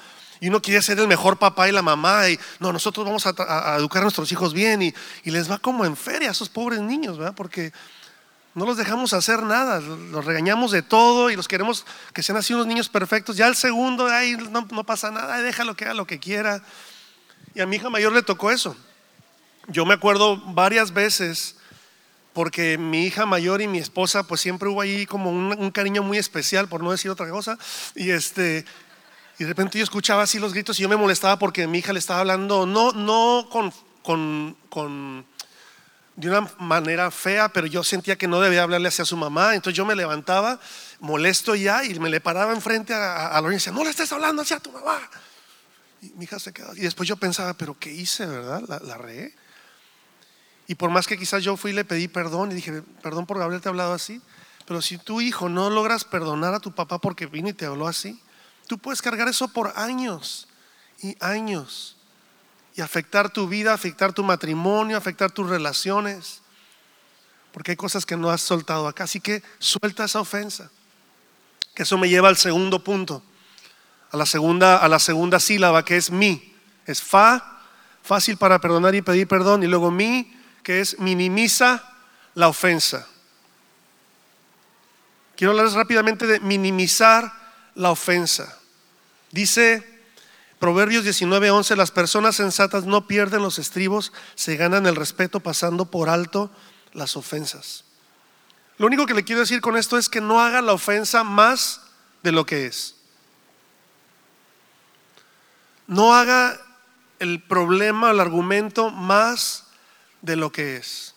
Y 0.45 0.49
uno 0.49 0.61
quiere 0.61 0.83
ser 0.83 0.99
el 0.99 1.09
mejor 1.09 1.39
papá 1.39 1.71
y 1.71 1.73
la 1.73 1.81
mamá, 1.81 2.29
y 2.29 2.39
no, 2.59 2.71
nosotros 2.71 3.07
vamos 3.07 3.27
a, 3.27 3.77
educar 3.79 4.01
a 4.01 4.05
nuestros 4.05 4.31
hijos 4.31 4.53
bien, 4.53 4.83
y, 4.83 4.93
les 5.25 5.51
va 5.51 5.57
como 5.57 5.87
en 5.87 5.97
feria 5.97 6.29
a 6.29 6.33
esos 6.33 6.51
pobres 6.51 6.83
niños, 6.83 7.17
¿verdad? 7.17 7.33
Porque 7.35 7.73
no 8.55 8.67
los 8.67 8.77
dejamos 8.77 9.15
hacer 9.15 9.43
nada, 9.43 9.81
los 9.81 10.23
regañamos 10.23 10.71
de 10.71 10.83
todo 10.83 11.31
y 11.31 11.37
los 11.37 11.49
queremos 11.49 11.87
que 12.13 12.23
sean 12.23 12.37
así 12.37 12.53
unos 12.53 12.67
niños 12.67 12.91
perfectos. 12.91 13.39
Ya 13.39 13.47
el 13.47 13.57
segundo, 13.57 14.07
no, 14.51 14.69
no 14.71 14.85
pasa 14.85 15.11
nada, 15.11 15.41
déjalo 15.41 15.77
que 15.77 15.87
haga 15.87 15.95
lo 15.95 16.07
que 16.07 16.19
quiera. 16.19 16.63
Y 17.55 17.63
a 17.63 17.67
mi 17.67 17.77
hija 17.77 17.89
mayor 17.89 18.13
le 18.13 18.23
tocó 18.23 18.51
eso. 18.51 18.77
Yo 19.69 19.87
me 19.87 19.95
acuerdo 19.95 20.37
varias 20.37 20.93
veces 20.93 21.57
porque 22.35 22.77
mi 22.77 23.07
hija 23.07 23.25
mayor 23.25 23.63
y 23.63 23.69
mi 23.69 23.79
esposa, 23.79 24.25
pues 24.27 24.43
siempre 24.43 24.69
hubo 24.69 24.83
ahí 24.83 25.07
como 25.07 25.31
un, 25.31 25.71
cariño 25.71 26.03
muy 26.03 26.19
especial, 26.19 26.69
por 26.69 26.83
no 26.83 26.91
decir 26.91 27.11
otra 27.11 27.31
cosa. 27.31 27.57
Y 27.95 28.11
este, 28.11 28.67
y 29.39 29.45
de 29.45 29.49
repente 29.49 29.79
yo 29.79 29.85
escuchaba 29.85 30.23
así 30.23 30.39
los 30.39 30.53
gritos 30.53 30.79
y 30.79 30.83
yo 30.83 30.89
me 30.89 30.97
molestaba 30.97 31.39
porque 31.39 31.67
mi 31.67 31.79
hija 31.79 31.93
le 31.93 31.99
estaba 31.99 32.21
hablando, 32.21 32.67
no, 32.67 32.93
no 32.93 33.49
con, 33.51 33.73
con, 34.03 34.57
con 34.69 35.27
de 36.17 36.29
una 36.29 36.49
manera 36.59 37.11
fea, 37.11 37.49
pero 37.49 37.67
yo 37.67 37.83
sentía 37.83 38.17
que 38.17 38.29
no 38.29 38.41
debía 38.41 38.63
hablarle 38.63 38.89
hacia 38.89 39.05
su 39.05 39.17
mamá. 39.17 39.55
Entonces 39.55 39.77
yo 39.77 39.85
me 39.85 39.97
levantaba, 39.97 40.61
molesto 41.01 41.55
ya, 41.57 41.85
y 41.85 41.99
me 41.99 42.11
le 42.11 42.21
paraba 42.21 42.53
enfrente 42.53 42.95
a, 42.95 43.27
a, 43.27 43.39
a 43.39 43.51
y 43.51 43.55
decía, 43.55 43.73
no 43.73 43.83
le 43.83 43.91
estés 43.91 44.13
hablando 44.13 44.43
hacia 44.43 44.61
tu 44.61 44.71
mamá. 44.71 45.01
Y 46.01 46.11
mi 46.11 46.25
hija 46.25 46.39
se 46.39 46.53
quedaba. 46.53 46.75
Y 46.77 46.83
después 46.83 47.09
yo 47.09 47.17
pensaba, 47.17 47.55
pero 47.55 47.77
¿qué 47.79 47.91
hice, 47.91 48.27
verdad? 48.27 48.63
La, 48.69 48.79
la. 48.79 48.99
Y 50.67 50.77
por 50.77 50.91
más 50.91 51.07
que 51.07 51.19
quizás 51.19 51.43
yo 51.43 51.57
fui 51.57 51.73
y 51.73 51.75
le 51.75 51.85
pedí 51.85 52.09
perdón 52.09 52.53
y 52.53 52.55
dije, 52.55 52.83
perdón 53.03 53.27
por 53.27 53.41
haberte 53.43 53.69
hablado 53.69 53.93
así, 53.93 54.23
pero 54.67 54.81
si 54.81 54.97
tu 54.97 55.21
hijo 55.21 55.49
no 55.49 55.69
logras 55.69 56.05
perdonar 56.05 56.55
a 56.55 56.61
tu 56.61 56.73
papá 56.73 56.99
porque 56.99 57.27
vino 57.27 57.49
y 57.49 57.53
te 57.53 57.67
habló 57.67 57.87
así, 57.87 58.21
tú 58.67 58.79
puedes 58.79 59.03
cargar 59.03 59.29
eso 59.29 59.49
por 59.49 59.73
años 59.77 60.49
y 61.01 61.17
años 61.21 61.97
y 62.75 62.81
afectar 62.81 63.31
tu 63.31 63.47
vida, 63.47 63.73
afectar 63.73 64.13
tu 64.13 64.25
matrimonio, 64.25 64.97
afectar 64.97 65.31
tus 65.31 65.49
relaciones, 65.49 66.43
porque 67.53 67.73
hay 67.73 67.77
cosas 67.77 68.05
que 68.05 68.17
no 68.17 68.31
has 68.31 68.41
soltado 68.41 68.89
acá. 68.89 69.05
Así 69.05 69.21
que 69.21 69.43
suelta 69.61 70.05
esa 70.05 70.21
ofensa. 70.21 70.71
Que 71.73 71.85
eso 71.85 71.99
me 71.99 72.09
lleva 72.09 72.29
al 72.29 72.37
segundo 72.37 72.83
punto, 72.83 73.23
a 74.11 74.17
la 74.17 74.27
segunda, 74.27 74.79
a 74.79 74.89
la 74.89 74.99
segunda 74.99 75.39
sílaba 75.39 75.85
que 75.85 75.97
es 75.97 76.11
mi. 76.11 76.53
Es 76.87 77.01
fa, 77.01 77.61
fácil 78.03 78.37
para 78.37 78.61
perdonar 78.61 78.95
y 78.95 79.03
pedir 79.03 79.29
perdón, 79.29 79.63
y 79.63 79.67
luego 79.67 79.91
mi, 79.91 80.33
que 80.63 80.81
es 80.81 80.99
minimiza 80.99 81.93
la 82.35 82.49
ofensa. 82.49 83.07
Quiero 85.37 85.53
hablarles 85.53 85.75
rápidamente 85.75 86.27
de 86.27 86.41
minimizar 86.41 87.44
la 87.75 87.91
ofensa. 87.91 88.59
Dice 89.31 89.95
Proverbios 90.59 91.05
19:11, 91.05 91.77
las 91.77 91.91
personas 91.91 92.37
sensatas 92.37 92.85
no 92.85 93.07
pierden 93.07 93.43
los 93.43 93.59
estribos, 93.59 94.13
se 94.35 94.57
ganan 94.57 94.87
el 94.87 94.97
respeto 94.97 95.41
pasando 95.41 95.85
por 95.85 96.09
alto 96.09 96.51
las 96.93 97.17
ofensas. 97.17 97.85
Lo 98.79 98.87
único 98.87 99.07
que 99.07 99.15
le 99.15 99.25
quiero 99.25 99.41
decir 99.41 99.61
con 99.61 99.77
esto 99.77 99.99
es 99.99 100.09
que 100.09 100.21
no 100.21 100.41
haga 100.41 100.63
la 100.63 100.73
ofensa 100.73 101.23
más 101.23 101.81
de 102.23 102.33
lo 102.33 102.47
que 102.47 102.67
es. 102.67 102.97
No 105.87 106.15
haga 106.15 106.59
el 107.19 107.43
problema, 107.43 108.11
el 108.11 108.21
argumento 108.21 108.91
más 108.91 109.65
de 110.23 110.37
lo 110.37 110.51
que 110.51 110.77
es. 110.77 111.14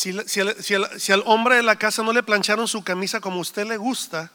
Si, 0.00 1.12
al, 1.12 1.22
hombre 1.26 1.56
de 1.56 1.62
la 1.62 1.76
casa 1.76 2.02
no 2.02 2.14
le 2.14 2.22
plancharon 2.22 2.66
su 2.66 2.82
camisa 2.82 3.20
como 3.20 3.38
usted 3.38 3.66
le 3.66 3.76
gusta, 3.76 4.30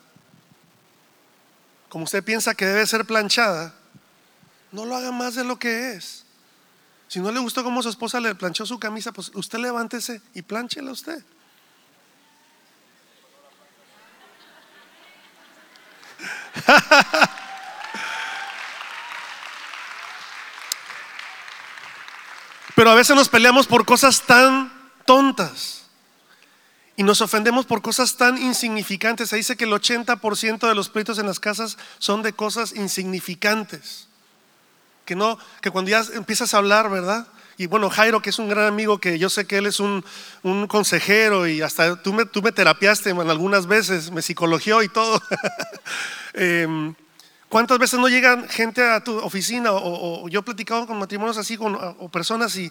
como 1.90 2.04
usted 2.04 2.24
piensa 2.24 2.54
que 2.54 2.68
debe 2.68 2.86
ser 2.86 3.04
planchada, 3.04 3.74
no 4.72 4.86
lo 4.86 4.96
haga 4.96 5.12
más 5.12 5.34
de 5.34 5.44
lo 5.44 5.58
que 5.58 5.94
es. 5.94 6.24
Si 7.08 7.20
no 7.20 7.32
le 7.32 7.40
gustó 7.40 7.64
como 7.64 7.82
su 7.82 7.90
esposa 7.90 8.20
le 8.20 8.36
planchó 8.36 8.64
su 8.68 8.78
camisa, 8.78 9.12
pues 9.12 9.32
usted 9.34 9.58
levántese 9.58 10.22
y 10.36 10.44
planchela 10.44 10.92
usted. 10.92 11.24
Pero 22.76 22.92
a 22.92 22.96
veces 22.96 23.16
nos 23.16 23.30
peleamos 23.30 23.66
por 23.66 23.84
cosas 23.84 24.22
tan 24.22 24.75
tontas 25.06 25.86
y 26.98 27.04
nos 27.04 27.22
ofendemos 27.22 27.66
por 27.66 27.82
cosas 27.82 28.16
tan 28.16 28.38
insignificantes. 28.38 29.30
Se 29.30 29.36
dice 29.36 29.58
que 29.58 29.66
el 29.66 29.72
80% 29.72 30.68
de 30.68 30.76
los 30.76 30.90
pleitos 30.90 31.20
en 31.20 31.26
las 31.26 31.40
casas 31.40 31.78
son 31.98 32.22
de 32.22 32.34
cosas 32.34 32.74
insignificantes. 32.74 34.08
Que 35.06 35.16
no, 35.16 35.38
que 35.62 35.72
cuando 35.72 35.92
ya 35.92 36.04
empiezas 36.14 36.54
a 36.54 36.58
hablar, 36.58 36.90
¿verdad? 36.90 37.28
Y 37.58 37.68
bueno, 37.68 37.90
Jairo, 37.90 38.22
que 38.22 38.30
es 38.30 38.40
un 38.40 38.50
gran 38.50 38.66
amigo, 38.66 39.00
que 39.00 39.20
yo 39.20 39.30
sé 39.30 39.46
que 39.46 39.58
él 39.58 39.66
es 39.66 39.80
un, 39.80 40.04
consejero 40.68 41.48
y 41.48 41.62
hasta 41.62 42.02
tú 42.02 42.12
me, 42.14 42.26
tú 42.26 42.42
me 42.42 42.52
terapiaste 42.52 43.12
algunas 43.12 43.68
veces, 43.68 44.12
me 44.12 44.22
psicologió 44.22 44.82
y 44.82 44.90
todo. 44.90 45.22
eh, 46.34 46.94
¿Cuántas 47.56 47.80
veces 47.80 47.98
no 47.98 48.10
llegan 48.10 48.50
gente 48.50 48.84
a 48.84 49.02
tu 49.02 49.18
oficina 49.20 49.72
o, 49.72 50.28
yo 50.28 50.42
he 50.42 50.44
platicado 50.44 50.86
con 50.86 51.00
matrimonios 51.00 51.38
así 51.38 51.56
con, 51.56 51.74
o 51.74 52.10
personas 52.10 52.54
y 52.58 52.70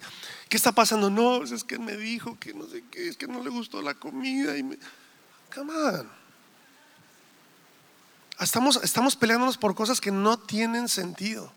¿qué 0.50 0.58
está 0.58 0.72
pasando? 0.72 1.08
No, 1.08 1.42
es 1.42 1.64
que 1.64 1.78
me 1.78 1.96
dijo 1.96 2.38
que 2.38 2.52
no 2.52 2.66
sé 2.66 2.84
qué, 2.90 3.08
es 3.08 3.16
que 3.16 3.26
no 3.26 3.42
le 3.42 3.48
gustó 3.48 3.80
la 3.80 3.94
comida 3.94 4.58
y 4.58 4.62
me... 4.62 4.76
Come 5.54 5.72
on. 5.72 6.10
Estamos, 8.38 8.78
estamos 8.82 9.16
peleándonos 9.16 9.56
por 9.56 9.74
cosas 9.74 10.02
que 10.02 10.10
no 10.10 10.38
tienen 10.38 10.90
sentido. 10.90 11.50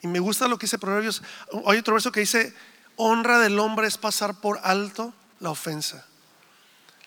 Y 0.00 0.06
me 0.06 0.20
gusta 0.20 0.46
lo 0.46 0.56
que 0.56 0.66
dice 0.66 0.78
Proverbios. 0.78 1.24
Hay 1.66 1.78
otro 1.78 1.94
verso 1.94 2.12
que 2.12 2.20
dice, 2.20 2.54
honra 2.94 3.40
del 3.40 3.58
hombre 3.58 3.88
es 3.88 3.98
pasar 3.98 4.40
por 4.40 4.60
alto 4.62 5.12
la 5.40 5.50
ofensa. 5.50 6.06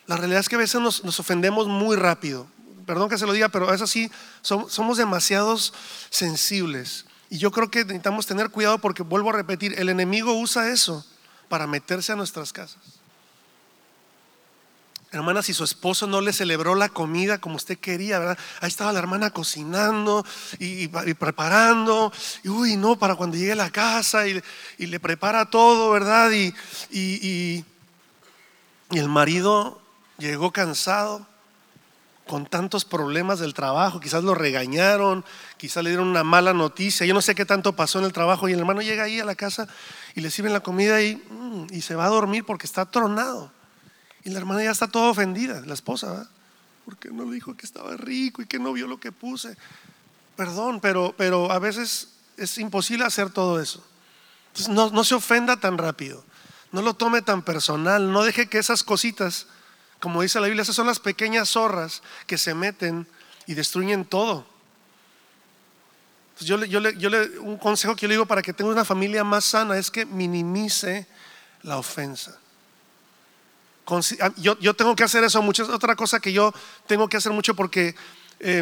La 0.05 0.17
realidad 0.17 0.41
es 0.41 0.49
que 0.49 0.55
a 0.55 0.59
veces 0.59 0.81
nos, 0.81 1.05
nos 1.05 1.17
ofendemos 1.21 1.69
muy 1.69 1.95
rápido 1.95 2.45
perdón 2.85 3.09
que 3.09 3.17
se 3.17 3.25
lo 3.25 3.33
diga, 3.33 3.49
pero 3.49 3.73
es 3.73 3.81
así, 3.81 4.11
somos 4.41 4.97
demasiados 4.97 5.73
sensibles. 6.09 7.05
Y 7.29 7.39
yo 7.39 7.51
creo 7.51 7.71
que 7.71 7.79
necesitamos 7.79 8.27
tener 8.27 8.49
cuidado 8.49 8.77
porque 8.77 9.03
vuelvo 9.03 9.31
a 9.31 9.33
repetir, 9.33 9.73
el 9.79 9.89
enemigo 9.89 10.33
usa 10.33 10.69
eso 10.69 11.05
para 11.49 11.65
meterse 11.65 12.11
a 12.11 12.15
nuestras 12.15 12.53
casas. 12.53 12.79
Hermana, 15.11 15.43
si 15.43 15.53
su 15.53 15.63
esposo 15.63 16.07
no 16.07 16.21
le 16.21 16.33
celebró 16.33 16.73
la 16.73 16.89
comida 16.89 17.37
como 17.37 17.55
usted 17.55 17.77
quería, 17.77 18.17
¿verdad? 18.17 18.37
Ahí 18.61 18.67
estaba 18.67 18.91
la 18.91 18.99
hermana 18.99 19.29
cocinando 19.29 20.25
y, 20.57 20.87
preparando, 20.87 22.11
y 22.43 22.49
uy, 22.49 22.77
no, 22.77 22.97
para 22.97 23.15
cuando 23.15 23.37
llegue 23.37 23.51
a 23.51 23.55
la 23.55 23.69
casa 23.69 24.27
y, 24.27 24.41
le 24.79 24.99
prepara 24.99 25.45
todo, 25.45 25.91
¿verdad? 25.91 26.31
y 26.31 27.63
el 28.89 29.09
marido 29.09 29.81
llegó 30.17 30.51
cansado 30.51 31.27
con 32.33 32.47
tantos 32.47 32.83
problemas 32.83 33.37
del 33.37 33.53
trabajo, 33.53 33.99
quizás 33.99 34.23
lo 34.23 34.33
regañaron, 34.33 35.23
quizás 35.57 35.83
le 35.83 35.91
dieron 35.91 36.07
una 36.07 36.23
mala 36.23 36.51
noticia, 36.51 37.05
yo 37.05 37.13
no 37.13 37.21
sé 37.21 37.35
qué 37.35 37.45
tanto 37.45 37.75
pasó 37.75 37.99
en 37.99 38.05
el 38.05 38.11
trabajo 38.11 38.49
y 38.49 38.53
el 38.53 38.59
hermano 38.59 38.81
llega 38.81 39.03
ahí 39.03 39.19
a 39.19 39.23
la 39.23 39.35
casa 39.35 39.67
y 40.15 40.21
le 40.21 40.31
sirven 40.31 40.51
la 40.51 40.61
comida 40.61 40.99
y, 41.03 41.15
mm, 41.15 41.79
se 41.79 41.93
va 41.93 42.05
a 42.05 42.09
dormir 42.09 42.43
porque 42.43 42.65
está 42.65 42.89
tronado. 42.89 43.51
Y 44.23 44.31
la 44.31 44.39
hermana 44.39 44.63
ya 44.63 44.71
está 44.71 44.87
toda 44.87 45.11
ofendida, 45.11 45.61
la 45.67 45.75
esposa, 45.75 46.27
porque 46.85 47.11
no 47.11 47.25
le 47.25 47.35
dijo 47.35 47.55
que 47.55 47.67
estaba 47.67 47.95
rico 47.97 48.41
y 48.41 48.47
que 48.47 48.57
no 48.57 48.73
vio 48.73 48.87
lo 48.87 48.99
que 48.99 49.11
puse. 49.11 49.55
Perdón, 50.35 50.79
pero, 50.81 51.13
pero 51.15 51.51
a 51.51 51.59
veces 51.59 52.15
es 52.37 52.57
imposible 52.57 53.05
hacer 53.05 53.29
todo 53.29 53.61
eso. 53.61 53.85
Entonces 54.47 54.73
no, 54.73 54.89
no 54.89 55.03
se 55.03 55.13
ofenda 55.13 55.57
tan 55.57 55.77
rápido, 55.77 56.25
no 56.71 56.81
lo 56.81 56.95
tome 56.95 57.21
tan 57.21 57.43
personal, 57.43 58.11
no 58.11 58.23
deje 58.23 58.49
que 58.49 58.57
esas 58.57 58.81
cositas, 58.81 59.45
como 60.03 60.21
dice 60.21 60.37
la 60.41 60.47
Biblia, 60.47 60.63
esas 60.63 60.75
son 60.75 60.87
las 60.87 60.99
pequeñas 60.99 61.47
zorras 61.47 62.01
que 62.27 62.37
se 62.37 62.53
meten 62.53 63.07
y 63.47 63.53
destruyen 63.53 64.03
todo. 64.03 64.45
Entonces 66.33 66.45
yo, 66.45 66.57
le, 66.57 66.67
yo, 66.67 66.81
yo 66.89 67.09
un 67.41 67.57
consejo 67.57 67.95
que 67.95 68.01
yo 68.01 68.07
le 68.09 68.15
digo 68.15 68.25
para 68.25 68.41
que 68.41 68.51
tenga 68.51 68.69
una 68.69 68.83
familia 68.83 69.23
más 69.23 69.45
sana 69.45 69.77
es 69.77 69.89
que 69.89 70.05
minimice 70.05 71.07
la 71.61 71.77
ofensa. 71.77 72.37
Ah, 74.19 74.33
yo, 74.35 74.59
yo, 74.59 74.73
tengo 74.73 74.93
que 74.93 75.05
hacer 75.05 75.23
eso 75.23 75.41
mucho. 75.41 75.63
Es 75.63 75.69
otra 75.69 75.95
cosa 75.95 76.19
que 76.19 76.33
yo 76.33 76.53
tengo 76.85 77.07
que 77.07 77.15
hacer 77.15 77.31
mucho 77.31 77.55
porque 77.55 77.95
eh, 78.41 78.61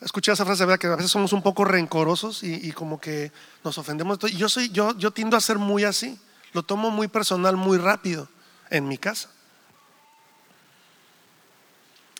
escuché 0.00 0.32
esa 0.32 0.46
frase, 0.46 0.64
¿verdad? 0.64 0.80
Que 0.80 0.86
a 0.86 0.96
veces 0.96 1.10
somos 1.10 1.34
un 1.34 1.42
poco 1.42 1.66
rencorosos 1.66 2.42
y, 2.42 2.54
y 2.66 2.72
como 2.72 2.98
que 2.98 3.30
nos 3.62 3.76
ofendemos. 3.76 4.18
Yo, 4.20 4.48
soy, 4.48 4.70
yo, 4.70 4.96
yo 4.96 5.10
tiendo 5.10 5.36
a 5.36 5.40
ser 5.42 5.58
muy 5.58 5.84
así. 5.84 6.18
Lo 6.54 6.62
tomo 6.62 6.90
muy 6.90 7.08
personal, 7.08 7.58
muy 7.58 7.76
rápido 7.76 8.26
en 8.70 8.88
mi 8.88 8.96
casa. 8.96 9.28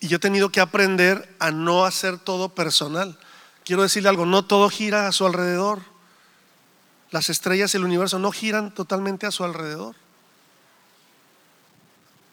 Y 0.03 0.09
yo 0.09 0.17
he 0.17 0.21
tenido 0.21 0.51
que 0.51 0.61
aprender 0.61 1.33
a 1.39 1.53
no 1.53 1.85
hacer 1.85 2.19
todo 2.19 2.49
personal. 2.49 3.17
Quiero 3.65 3.83
decirle 3.85 4.09
algo, 4.09 4.27
no 4.27 4.45
todo 4.45 4.69
gira 4.69 5.07
a 5.07 5.13
su 5.13 5.25
alrededor. 5.25 5.81
Las 7.13 7.31
estrellas 7.31 7.73
y 7.73 7.77
el 7.77 7.85
universo 7.85 8.19
no 8.19 8.33
giran 8.33 8.75
totalmente 8.75 9.27
a 9.27 9.31
su 9.31 9.45
alrededor. 9.45 9.95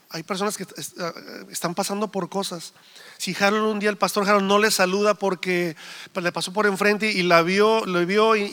Hay 0.10 0.24
personas 0.24 0.58
que 0.58 0.64
eh, 0.64 1.46
están 1.52 1.76
pasando 1.76 2.12
por 2.12 2.28
cosas. 2.28 2.74
Si 3.20 3.36
Harold 3.40 3.68
un 3.68 3.78
día 3.78 3.92
el 3.92 4.00
pastor 4.00 4.28
Harold 4.28 4.48
no 4.48 4.58
le 4.58 4.72
saluda 4.72 5.14
porque 5.14 5.76
pues, 6.12 6.24
le 6.24 6.32
pasó 6.32 6.52
por 6.52 6.66
enfrente 6.66 7.12
y 7.12 7.22
la 7.22 7.44
vio, 7.44 7.86
lo 7.86 8.04
vio 8.04 8.36
y, 8.36 8.46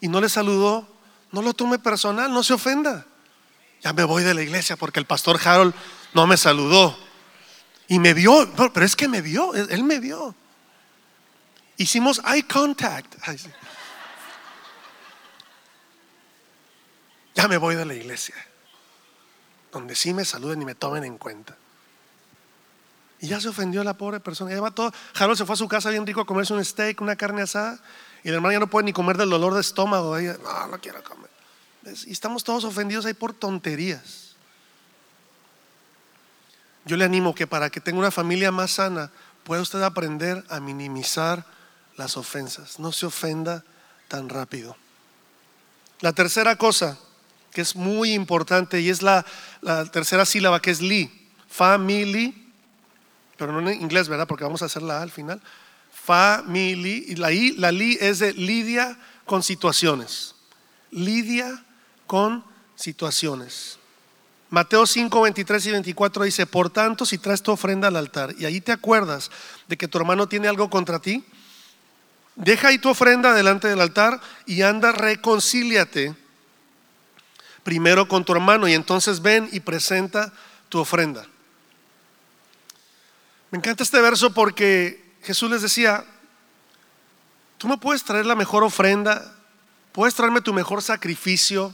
y, 0.00 0.08
no 0.08 0.20
le 0.20 0.28
saludó, 0.28 0.88
no 1.30 1.42
lo 1.42 1.54
tome 1.54 1.78
personal, 1.78 2.32
no 2.32 2.42
se 2.42 2.54
ofenda. 2.54 3.06
Ya 3.82 3.92
me 3.92 4.02
voy 4.02 4.24
de 4.24 4.34
la 4.34 4.42
iglesia 4.42 4.74
porque 4.74 4.98
el 4.98 5.06
pastor 5.06 5.38
Harold 5.44 5.74
no 6.12 6.26
me 6.26 6.36
saludó. 6.36 7.09
Y 7.90 7.98
me 7.98 8.14
vio, 8.14 8.48
pero 8.54 8.86
es 8.86 8.94
que 8.94 9.08
me 9.08 9.20
vio, 9.20 9.52
él 9.52 9.82
me 9.82 9.98
vio. 9.98 10.32
Hicimos 11.76 12.22
eye 12.24 12.46
contact. 12.46 13.16
Ya 17.34 17.48
me 17.48 17.56
voy 17.56 17.74
de 17.74 17.84
la 17.84 17.94
iglesia 17.94 18.36
donde 19.72 19.96
sí 19.96 20.14
me 20.14 20.24
saluden 20.24 20.62
y 20.62 20.64
me 20.64 20.76
tomen 20.76 21.02
en 21.02 21.18
cuenta. 21.18 21.56
Y 23.18 23.26
ya 23.26 23.40
se 23.40 23.48
ofendió 23.48 23.82
la 23.82 23.94
pobre 23.94 24.20
persona. 24.20 24.52
Ya 24.52 24.70
todo. 24.70 24.92
Harold 25.16 25.36
se 25.36 25.44
fue 25.44 25.54
a 25.54 25.56
su 25.56 25.66
casa 25.66 25.90
bien 25.90 26.06
rico 26.06 26.20
a 26.20 26.26
comerse 26.26 26.54
un 26.54 26.64
steak, 26.64 27.00
una 27.00 27.16
carne 27.16 27.42
asada. 27.42 27.80
Y 28.22 28.28
el 28.28 28.34
hermano 28.34 28.52
ya 28.52 28.60
no 28.60 28.70
puede 28.70 28.84
ni 28.84 28.92
comer 28.92 29.16
del 29.16 29.30
dolor 29.30 29.52
de 29.54 29.62
estómago. 29.62 30.16
No, 30.16 30.66
no 30.68 30.80
quiero 30.80 31.02
comer. 31.02 31.28
Y 32.06 32.12
estamos 32.12 32.44
todos 32.44 32.62
ofendidos 32.62 33.04
ahí 33.04 33.14
por 33.14 33.32
tonterías. 33.32 34.29
Yo 36.84 36.96
le 36.96 37.04
animo 37.04 37.34
que 37.34 37.46
para 37.46 37.70
que 37.70 37.80
tenga 37.80 37.98
una 37.98 38.10
familia 38.10 38.50
más 38.52 38.72
sana, 38.72 39.10
pueda 39.44 39.62
usted 39.62 39.82
aprender 39.82 40.44
a 40.48 40.60
minimizar 40.60 41.44
las 41.96 42.16
ofensas. 42.16 42.78
No 42.78 42.92
se 42.92 43.06
ofenda 43.06 43.64
tan 44.08 44.28
rápido. 44.28 44.76
La 46.00 46.12
tercera 46.12 46.56
cosa 46.56 46.98
que 47.52 47.60
es 47.60 47.74
muy 47.74 48.12
importante 48.12 48.80
y 48.80 48.90
es 48.90 49.02
la, 49.02 49.24
tercera 49.92 50.24
sílaba 50.24 50.62
que 50.62 50.70
es 50.70 50.80
li, 50.80 51.10
family, 51.48 52.52
pero 53.36 53.52
no 53.52 53.68
en 53.68 53.80
inglés, 53.80 54.08
¿verdad? 54.08 54.28
Porque 54.28 54.44
vamos 54.44 54.62
a 54.62 54.66
hacer 54.66 54.82
la 54.82 55.02
al 55.02 55.10
final. 55.10 55.40
Family, 55.92 57.06
y 57.08 57.16
la 57.16 57.32
I, 57.32 57.52
la 57.56 57.72
li 57.72 57.98
es 58.00 58.20
de 58.20 58.32
lidia 58.34 58.96
con 59.24 59.42
situaciones. 59.42 60.36
Lidia 60.90 61.64
con 62.06 62.44
situaciones. 62.76 63.79
Mateo 64.50 64.84
5, 64.84 65.22
23 65.22 65.66
y 65.66 65.70
24 65.70 66.24
dice, 66.24 66.44
por 66.44 66.70
tanto, 66.70 67.06
si 67.06 67.18
traes 67.18 67.40
tu 67.40 67.52
ofrenda 67.52 67.86
al 67.86 67.96
altar 67.96 68.34
y 68.36 68.44
ahí 68.44 68.60
te 68.60 68.72
acuerdas 68.72 69.30
de 69.68 69.76
que 69.76 69.86
tu 69.86 69.96
hermano 69.96 70.28
tiene 70.28 70.48
algo 70.48 70.68
contra 70.68 70.98
ti, 70.98 71.24
deja 72.34 72.68
ahí 72.68 72.78
tu 72.78 72.88
ofrenda 72.88 73.32
delante 73.32 73.68
del 73.68 73.80
altar 73.80 74.20
y 74.46 74.62
anda, 74.62 74.90
reconcíliate 74.90 76.16
primero 77.62 78.08
con 78.08 78.24
tu 78.24 78.32
hermano 78.32 78.66
y 78.66 78.74
entonces 78.74 79.22
ven 79.22 79.48
y 79.52 79.60
presenta 79.60 80.32
tu 80.68 80.80
ofrenda. 80.80 81.24
Me 83.52 83.58
encanta 83.58 83.84
este 83.84 84.00
verso 84.00 84.32
porque 84.32 85.14
Jesús 85.22 85.48
les 85.48 85.62
decía, 85.62 86.04
tú 87.58 87.68
me 87.68 87.78
puedes 87.78 88.02
traer 88.02 88.26
la 88.26 88.34
mejor 88.34 88.64
ofrenda, 88.64 89.32
puedes 89.92 90.14
traerme 90.14 90.40
tu 90.40 90.52
mejor 90.52 90.82
sacrificio, 90.82 91.72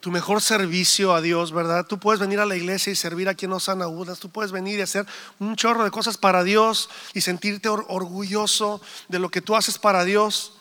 tu 0.00 0.10
mejor 0.10 0.40
servicio 0.40 1.12
a 1.12 1.20
Dios, 1.20 1.52
¿verdad? 1.52 1.86
Tú 1.86 1.98
puedes 1.98 2.20
venir 2.20 2.38
a 2.40 2.46
la 2.46 2.56
iglesia 2.56 2.92
y 2.92 2.96
servir 2.96 3.28
a 3.28 3.34
quien 3.34 3.50
no 3.50 3.58
sana 3.58 3.84
agudas, 3.84 4.20
tú 4.20 4.30
puedes 4.30 4.52
venir 4.52 4.78
y 4.78 4.82
hacer 4.82 5.06
un 5.38 5.56
chorro 5.56 5.84
de 5.84 5.90
cosas 5.90 6.16
para 6.16 6.44
Dios 6.44 6.88
y 7.14 7.20
sentirte 7.20 7.68
orgulloso 7.68 8.80
de 9.08 9.18
lo 9.18 9.28
que 9.28 9.40
tú 9.40 9.56
haces 9.56 9.78
para 9.78 10.04
Dios. 10.04 10.54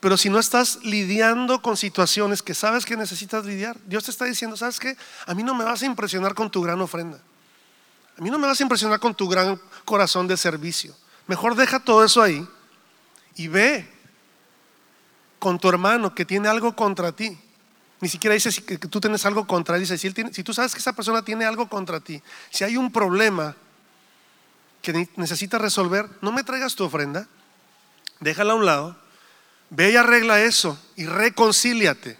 Pero 0.00 0.16
si 0.16 0.28
no 0.28 0.38
estás 0.38 0.80
lidiando 0.82 1.62
con 1.62 1.76
situaciones 1.76 2.42
que 2.42 2.54
sabes 2.54 2.84
que 2.84 2.96
necesitas 2.96 3.44
lidiar, 3.44 3.78
Dios 3.86 4.04
te 4.04 4.10
está 4.10 4.24
diciendo, 4.24 4.56
¿sabes 4.56 4.80
qué? 4.80 4.96
A 5.26 5.34
mí 5.34 5.42
no 5.42 5.54
me 5.54 5.64
vas 5.64 5.82
a 5.82 5.86
impresionar 5.86 6.34
con 6.34 6.50
tu 6.50 6.60
gran 6.60 6.80
ofrenda. 6.80 7.20
A 8.18 8.20
mí 8.20 8.28
no 8.28 8.38
me 8.38 8.46
vas 8.46 8.60
a 8.60 8.62
impresionar 8.64 9.00
con 9.00 9.14
tu 9.14 9.28
gran 9.28 9.60
corazón 9.84 10.26
de 10.26 10.36
servicio. 10.36 10.94
Mejor 11.28 11.54
deja 11.54 11.80
todo 11.80 12.04
eso 12.04 12.20
ahí 12.20 12.46
y 13.36 13.48
ve 13.48 13.88
con 15.38 15.58
tu 15.58 15.68
hermano 15.68 16.14
que 16.14 16.24
tiene 16.24 16.48
algo 16.48 16.76
contra 16.76 17.12
ti. 17.12 17.38
Ni 18.02 18.08
siquiera 18.08 18.34
dice 18.34 18.62
que 18.62 18.76
tú 18.76 19.00
tienes 19.00 19.24
algo 19.24 19.46
contra 19.46 19.76
él. 19.76 19.80
Dice, 19.82 19.96
si, 19.96 20.12
si 20.32 20.42
tú 20.44 20.52
sabes 20.52 20.74
que 20.74 20.80
esa 20.80 20.92
persona 20.92 21.24
tiene 21.24 21.46
algo 21.46 21.70
contra 21.70 22.00
ti, 22.00 22.22
si 22.50 22.64
hay 22.64 22.76
un 22.76 22.92
problema 22.92 23.56
que 24.82 25.08
necesitas 25.16 25.58
resolver, 25.58 26.06
no 26.20 26.32
me 26.32 26.44
traigas 26.44 26.74
tu 26.74 26.84
ofrenda, 26.84 27.26
déjala 28.20 28.52
a 28.52 28.56
un 28.56 28.66
lado 28.66 29.02
Ve 29.74 29.90
y 29.90 29.96
arregla 29.96 30.42
eso 30.42 30.78
y 30.96 31.06
reconcíliate. 31.06 32.18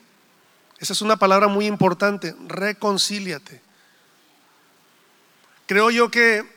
Esa 0.79 0.95
es 0.95 1.03
una 1.03 1.17
palabra 1.17 1.49
muy 1.49 1.67
importante, 1.67 2.35
reconcíliate. 2.49 3.61
Creo 5.67 5.91
yo 5.91 6.11
que 6.11 6.51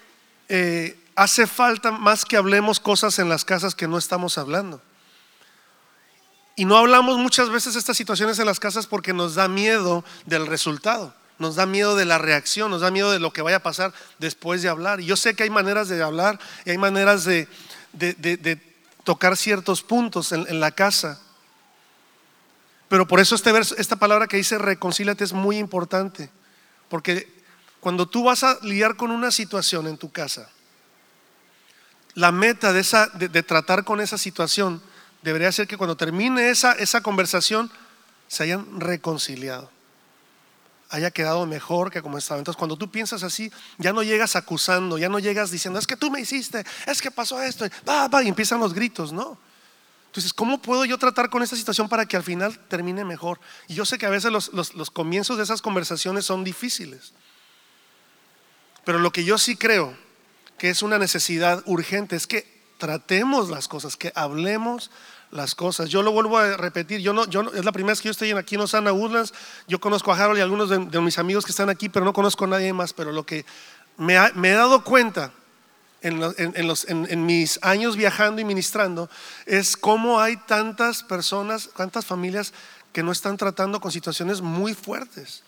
eh, 0.48 0.98
hace 1.16 1.48
falta 1.48 1.92
más 1.92 2.24
que 2.24 2.38
hablemos 2.38 2.80
cosas 2.80 3.20
en 3.20 3.28
las 3.28 3.44
casas 3.44 3.76
que 3.76 3.90
no 3.90 3.98
estamos 3.98 4.38
hablando. 4.38 4.82
Y 6.56 6.66
no 6.66 6.78
hablamos 6.78 7.18
muchas 7.18 7.50
veces 7.50 7.76
estas 7.76 7.98
situaciones 7.98 8.40
en 8.40 8.46
las 8.46 8.60
casas 8.60 8.88
porque 8.88 9.14
nos 9.14 9.36
da 9.36 9.48
miedo 9.48 10.06
del 10.26 10.48
resultado, 10.48 11.14
nos 11.38 11.56
da 11.56 11.66
miedo 11.66 11.96
de 11.96 12.06
la 12.06 12.18
reacción, 12.18 12.72
nos 12.72 12.82
da 12.82 12.92
miedo 12.92 13.12
de 13.12 13.20
lo 13.20 13.34
que 13.34 13.42
vaya 13.42 13.58
a 13.58 13.64
pasar 13.64 13.94
después 14.20 14.62
de 14.62 14.70
hablar. 14.70 15.02
Y 15.02 15.06
yo 15.06 15.18
sé 15.18 15.36
que 15.36 15.44
hay 15.44 15.50
maneras 15.50 15.90
de 15.90 16.02
hablar 16.02 16.40
y 16.64 16.70
hay 16.70 16.78
maneras 16.78 17.26
de, 17.26 17.50
de, 17.92 18.14
de 18.14 18.76
tocar 19.06 19.38
ciertos 19.38 19.84
puntos 19.84 20.32
en, 20.32 20.60
la 20.60 20.72
casa. 20.72 21.22
Pero 22.90 23.08
por 23.08 23.20
eso 23.20 23.36
este 23.36 23.52
esta 23.78 23.96
palabra 23.96 24.28
que 24.28 24.38
dice 24.38 24.58
reconcíliate 24.58 25.24
es 25.24 25.32
muy 25.34 25.58
importante. 25.58 26.30
Porque 26.90 27.32
cuando 27.80 28.08
tú 28.08 28.24
vas 28.24 28.44
a 28.44 28.58
lidiar 28.64 28.96
con 28.96 29.12
una 29.12 29.32
situación 29.32 29.88
en 29.88 29.98
tu 29.98 30.12
casa, 30.12 30.50
la 32.16 32.32
meta 32.32 32.74
de, 32.74 32.80
esa, 32.80 33.08
de, 33.08 33.44
tratar 33.44 33.84
con 33.84 34.02
esa 34.02 34.18
situación 34.18 34.82
debería 35.26 35.52
ser 35.52 35.68
que 35.68 35.76
cuando 35.76 35.98
termine 35.98 36.50
esa, 36.50 36.72
esa 36.74 37.02
conversación 37.02 37.70
se 38.28 38.44
hayan 38.44 38.80
reconciliado 38.80 39.70
haya 40.90 41.12
quedado 41.12 41.46
mejor 41.46 41.92
que 41.92 42.02
como 42.02 42.18
estaba. 42.18 42.40
Entonces, 42.40 42.58
cuando 42.58 42.78
tú 42.78 42.90
piensas 42.90 43.24
así, 43.24 43.52
ya 43.78 43.92
no 43.92 44.04
llegas 44.04 44.36
acusando, 44.36 44.98
ya 44.98 45.10
no 45.10 45.20
llegas 45.20 45.52
diciendo, 45.52 45.80
es 45.80 45.88
que 45.88 45.98
tú 45.98 46.10
me 46.10 46.22
hiciste, 46.22 46.64
es 46.86 47.02
que 47.02 47.12
pasó 47.12 47.42
esto, 47.42 47.66
y 47.66 48.28
empiezan 48.28 48.60
los 48.60 48.74
gritos, 48.74 49.12
¿no? 49.12 49.38
Entonces, 50.06 50.32
¿cómo 50.32 50.62
puedo 50.62 50.86
yo 50.86 50.98
tratar 50.98 51.30
con 51.30 51.44
esta 51.44 51.58
situación 51.58 51.90
para 51.90 52.06
que 52.06 52.16
al 52.16 52.24
final 52.24 52.58
termine 52.70 53.04
mejor? 53.04 53.40
Y 53.68 53.74
yo 53.74 53.84
sé 53.84 53.98
que 53.98 54.06
a 54.06 54.10
veces 54.10 54.32
los, 54.32 54.54
los 54.54 54.92
comienzos 54.92 55.38
de 55.38 55.44
esas 55.44 55.62
conversaciones 55.62 56.24
son 56.24 56.46
difíciles. 56.46 57.12
Pero 58.86 59.00
lo 59.00 59.12
que 59.12 59.26
yo 59.26 59.38
sí 59.38 59.58
creo 59.58 59.98
que 60.58 60.70
es 60.70 60.82
una 60.82 60.98
necesidad 60.98 61.64
urgente 61.66 62.16
es 62.16 62.28
que 62.28 62.56
tratemos 62.78 63.50
las 63.50 63.68
cosas, 63.68 63.98
que 63.98 64.14
hablemos 64.16 64.92
las 65.36 65.54
cosas. 65.54 65.90
Yo 65.90 66.02
lo 66.02 66.12
vuelvo 66.12 66.38
a 66.38 66.58
repetir, 66.58 67.02
yo 67.02 67.14
no, 67.14 67.26
yo 67.26 67.42
es 67.54 67.66
la 67.66 67.72
primera 67.72 67.92
vez 67.92 68.02
que 68.02 68.08
yo 68.08 68.12
estoy 68.12 68.32
aquí 68.32 68.56
en 68.56 68.62
Osana 68.62 68.94
Woodlands, 68.94 69.34
yo 69.68 69.80
conozco 69.80 70.12
a 70.12 70.18
Harold 70.18 70.40
y 70.40 70.42
algunos 70.42 70.70
de, 70.70 71.02
mis 71.02 71.20
amigos 71.20 71.46
que 71.46 71.52
están 71.52 71.70
aquí, 71.70 71.90
pero 71.90 72.06
no 72.06 72.14
conozco 72.14 72.46
a 72.46 72.48
nadie 72.48 72.74
más, 72.74 72.94
pero 72.94 73.12
lo 73.12 73.26
que 73.26 73.46
me, 73.98 74.16
he 74.16 74.54
dado 74.54 74.84
cuenta 74.84 75.32
en, 76.02 76.22
en, 76.38 77.26
mis 77.26 77.60
años 77.62 77.98
viajando 77.98 78.42
y 78.42 78.46
ministrando 78.46 79.10
es 79.46 79.76
cómo 79.76 80.20
hay 80.20 80.38
tantas 80.38 81.04
personas, 81.04 81.70
tantas 81.76 82.06
familias 82.06 82.54
que 82.94 83.04
no 83.04 83.12
están 83.12 83.38
tratando 83.38 83.82
con 83.82 83.92
situaciones 83.92 84.42
muy 84.42 84.74
fuertes. 84.74 85.44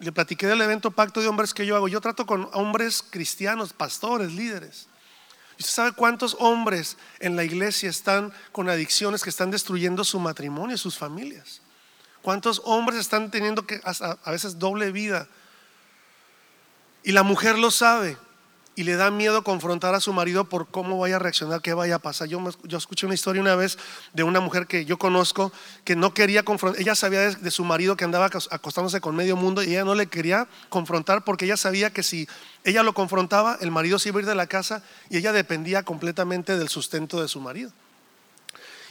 Le 0.00 0.12
platiqué 0.12 0.46
del 0.46 0.60
evento 0.60 0.90
Pacto 0.90 1.20
de 1.20 1.28
Hombres 1.28 1.54
que 1.54 1.66
yo 1.66 1.74
hago. 1.74 1.88
Yo 1.88 2.00
trato 2.00 2.26
con 2.26 2.48
hombres 2.52 3.02
cristianos, 3.08 3.72
pastores, 3.72 4.32
líderes 4.32 4.86
¿Usted 5.58 5.72
sabe 5.72 5.92
cuántos 5.92 6.36
hombres 6.38 6.96
en 7.18 7.34
la 7.34 7.42
iglesia 7.42 7.90
están 7.90 8.32
con 8.52 8.68
adicciones 8.68 9.24
que 9.24 9.30
están 9.30 9.50
destruyendo 9.50 10.04
su 10.04 10.20
matrimonio, 10.20 10.78
sus 10.78 10.96
familias? 10.96 11.62
¿Cuántos 12.22 12.62
hombres 12.64 12.98
están 12.98 13.30
teniendo 13.30 13.66
que 13.66 13.80
a 13.84 14.30
veces 14.30 14.58
doble 14.58 14.92
vida? 14.92 15.26
Y 17.02 17.12
la 17.12 17.22
mujer 17.22 17.58
lo 17.58 17.70
sabe 17.70 18.16
y 18.78 18.84
le 18.84 18.94
da 18.94 19.10
miedo 19.10 19.42
confrontar 19.42 19.96
a 19.96 20.00
su 20.00 20.12
marido 20.12 20.48
por 20.48 20.68
cómo 20.68 21.00
vaya 21.00 21.16
a 21.16 21.18
reaccionar, 21.18 21.60
qué 21.60 21.74
vaya 21.74 21.96
a 21.96 21.98
pasar. 21.98 22.28
Yo, 22.28 22.40
yo 22.62 22.78
escuché 22.78 23.06
una 23.06 23.16
historia 23.16 23.42
una 23.42 23.56
vez 23.56 23.76
de 24.12 24.22
una 24.22 24.38
mujer 24.38 24.68
que 24.68 24.84
yo 24.84 25.00
conozco 25.00 25.52
que 25.82 25.96
no 25.96 26.14
quería 26.14 26.44
confrontar, 26.44 26.80
ella 26.80 26.94
sabía 26.94 27.28
de, 27.28 27.50
su 27.50 27.64
marido 27.64 27.96
que 27.96 28.04
andaba 28.04 28.26
acostándose 28.26 29.00
con 29.00 29.16
medio 29.16 29.34
mundo 29.34 29.64
y 29.64 29.70
ella 29.70 29.82
no 29.82 29.96
le 29.96 30.06
quería 30.06 30.46
confrontar 30.68 31.24
porque 31.24 31.44
ella 31.44 31.56
sabía 31.56 31.92
que 31.92 32.04
si 32.04 32.28
ella 32.62 32.84
lo 32.84 32.94
confrontaba, 32.94 33.58
el 33.60 33.72
marido 33.72 33.98
se 33.98 34.10
iba 34.10 34.18
a 34.18 34.22
ir 34.22 34.26
de 34.26 34.36
la 34.36 34.46
casa 34.46 34.84
y 35.10 35.16
ella 35.16 35.32
dependía 35.32 35.82
completamente 35.82 36.56
del 36.56 36.68
sustento 36.68 37.20
de 37.20 37.26
su 37.26 37.40
marido. 37.40 37.72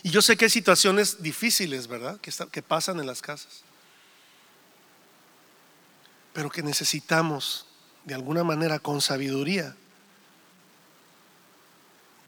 Y 0.03 0.09
yo 0.09 0.21
sé 0.21 0.35
que 0.35 0.43
hay 0.43 0.51
situaciones 0.51 1.23
difíciles, 1.23 1.87
¿verdad? 1.87 2.19
Que, 2.19 2.33
que 2.51 2.61
pasan 2.61 2.99
en 2.99 3.07
las 3.07 3.21
casas. 3.21 3.61
Pero 6.33 6.49
que 6.49 6.61
necesitamos 6.61 7.66
de 8.07 8.15
alguna 8.15 8.45
manera 8.45 8.79
con 8.79 9.01
sabiduría, 9.01 9.75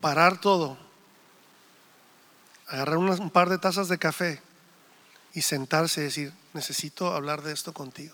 parar 0.01 0.41
todo, 0.41 0.77
agarrar 2.67 2.97
un 2.97 3.29
par 3.29 3.47
de 3.47 3.57
tazas 3.57 3.87
de 3.87 3.97
café 3.97 4.41
y 5.33 5.41
sentarse 5.41 6.01
y 6.01 6.03
decir, 6.03 6.33
necesito 6.53 7.15
hablar 7.15 7.43
de 7.43 7.53
esto 7.53 7.73
contigo, 7.73 8.13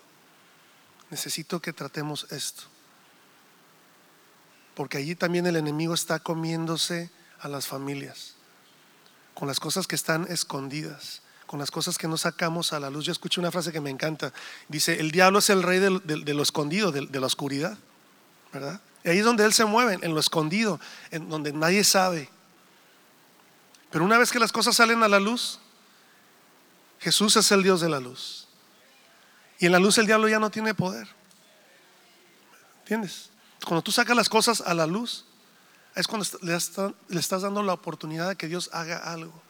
necesito 1.10 1.60
que 1.60 1.74
tratemos 1.74 2.28
esto. 2.32 2.66
Porque 4.76 5.00
allí 5.00 5.16
también 5.16 5.48
el 5.48 5.56
enemigo 5.56 5.96
está 5.96 6.20
comiéndose 6.20 7.10
a 7.40 7.48
las 7.48 7.66
familias, 7.66 8.36
con 9.34 9.48
las 9.48 9.60
cosas 9.60 9.88
que 9.88 9.96
están 9.96 10.28
escondidas 10.30 11.24
con 11.46 11.60
las 11.60 11.72
cosas 11.72 11.98
que 11.98 12.08
no 12.08 12.18
sacamos 12.18 12.74
a 12.74 12.80
la 12.80 12.90
luz. 12.90 13.06
Yo 13.06 13.12
escuché 13.12 13.40
una 13.40 13.52
frase 13.52 13.72
que 13.72 13.82
me 13.82 13.90
encanta. 13.90 14.34
Dice, 14.68 15.00
el 15.00 15.12
diablo 15.12 15.40
es 15.40 15.50
el 15.50 15.64
rey 15.64 15.80
de, 15.80 16.34
lo 16.34 16.44
escondido, 16.44 16.92
de, 16.92 17.20
la 17.20 17.26
oscuridad. 17.26 17.78
¿Verdad? 18.52 18.80
Y 19.04 19.10
ahí 19.10 19.20
es 19.20 19.26
donde 19.26 19.46
él 19.46 19.54
se 19.54 19.66
mueve, 19.66 20.00
en 20.02 20.14
lo 20.14 20.20
escondido, 20.20 20.80
en 21.12 21.30
donde 21.30 21.54
nadie 21.54 21.84
sabe. 21.84 22.30
Pero 23.92 24.04
una 24.04 24.18
vez 24.18 24.32
que 24.32 24.40
las 24.40 24.52
cosas 24.52 24.76
salen 24.76 25.04
a 25.04 25.08
la 25.08 25.20
luz, 25.20 25.60
Jesús 27.00 27.36
es 27.36 27.52
el 27.52 27.64
Dios 27.64 27.82
de 27.82 27.90
la 27.90 28.00
luz. 28.00 28.48
Y 29.60 29.68
en 29.68 29.72
la 29.72 29.80
luz 29.80 29.98
el 29.98 30.06
diablo 30.06 30.28
ya 30.28 30.40
no 30.40 30.50
tiene 30.50 30.74
poder. 30.74 31.08
¿Entiendes? 32.80 33.30
Cuando 33.66 33.82
tú 33.82 33.92
sacas 33.92 34.16
las 34.16 34.30
cosas 34.30 34.62
a 34.62 34.74
la 34.74 34.88
luz, 34.88 35.26
es 35.96 36.08
cuando 36.08 36.28
le 36.42 37.20
estás 37.20 37.42
dando 37.42 37.64
la 37.64 37.74
oportunidad 37.74 38.30
de 38.30 38.36
que 38.36 38.48
Dios 38.48 38.70
haga 38.74 38.98
algo 38.98 39.45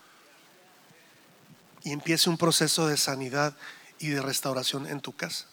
y 1.85 1.91
empiece 1.91 2.29
un 2.29 2.37
proceso 2.37 2.87
de 2.87 2.97
sanidad 2.97 3.55
y 3.99 4.09
de 4.09 4.21
restauración 4.21 4.87
en 4.87 4.99
tu 4.99 5.15
casa. 5.15 5.45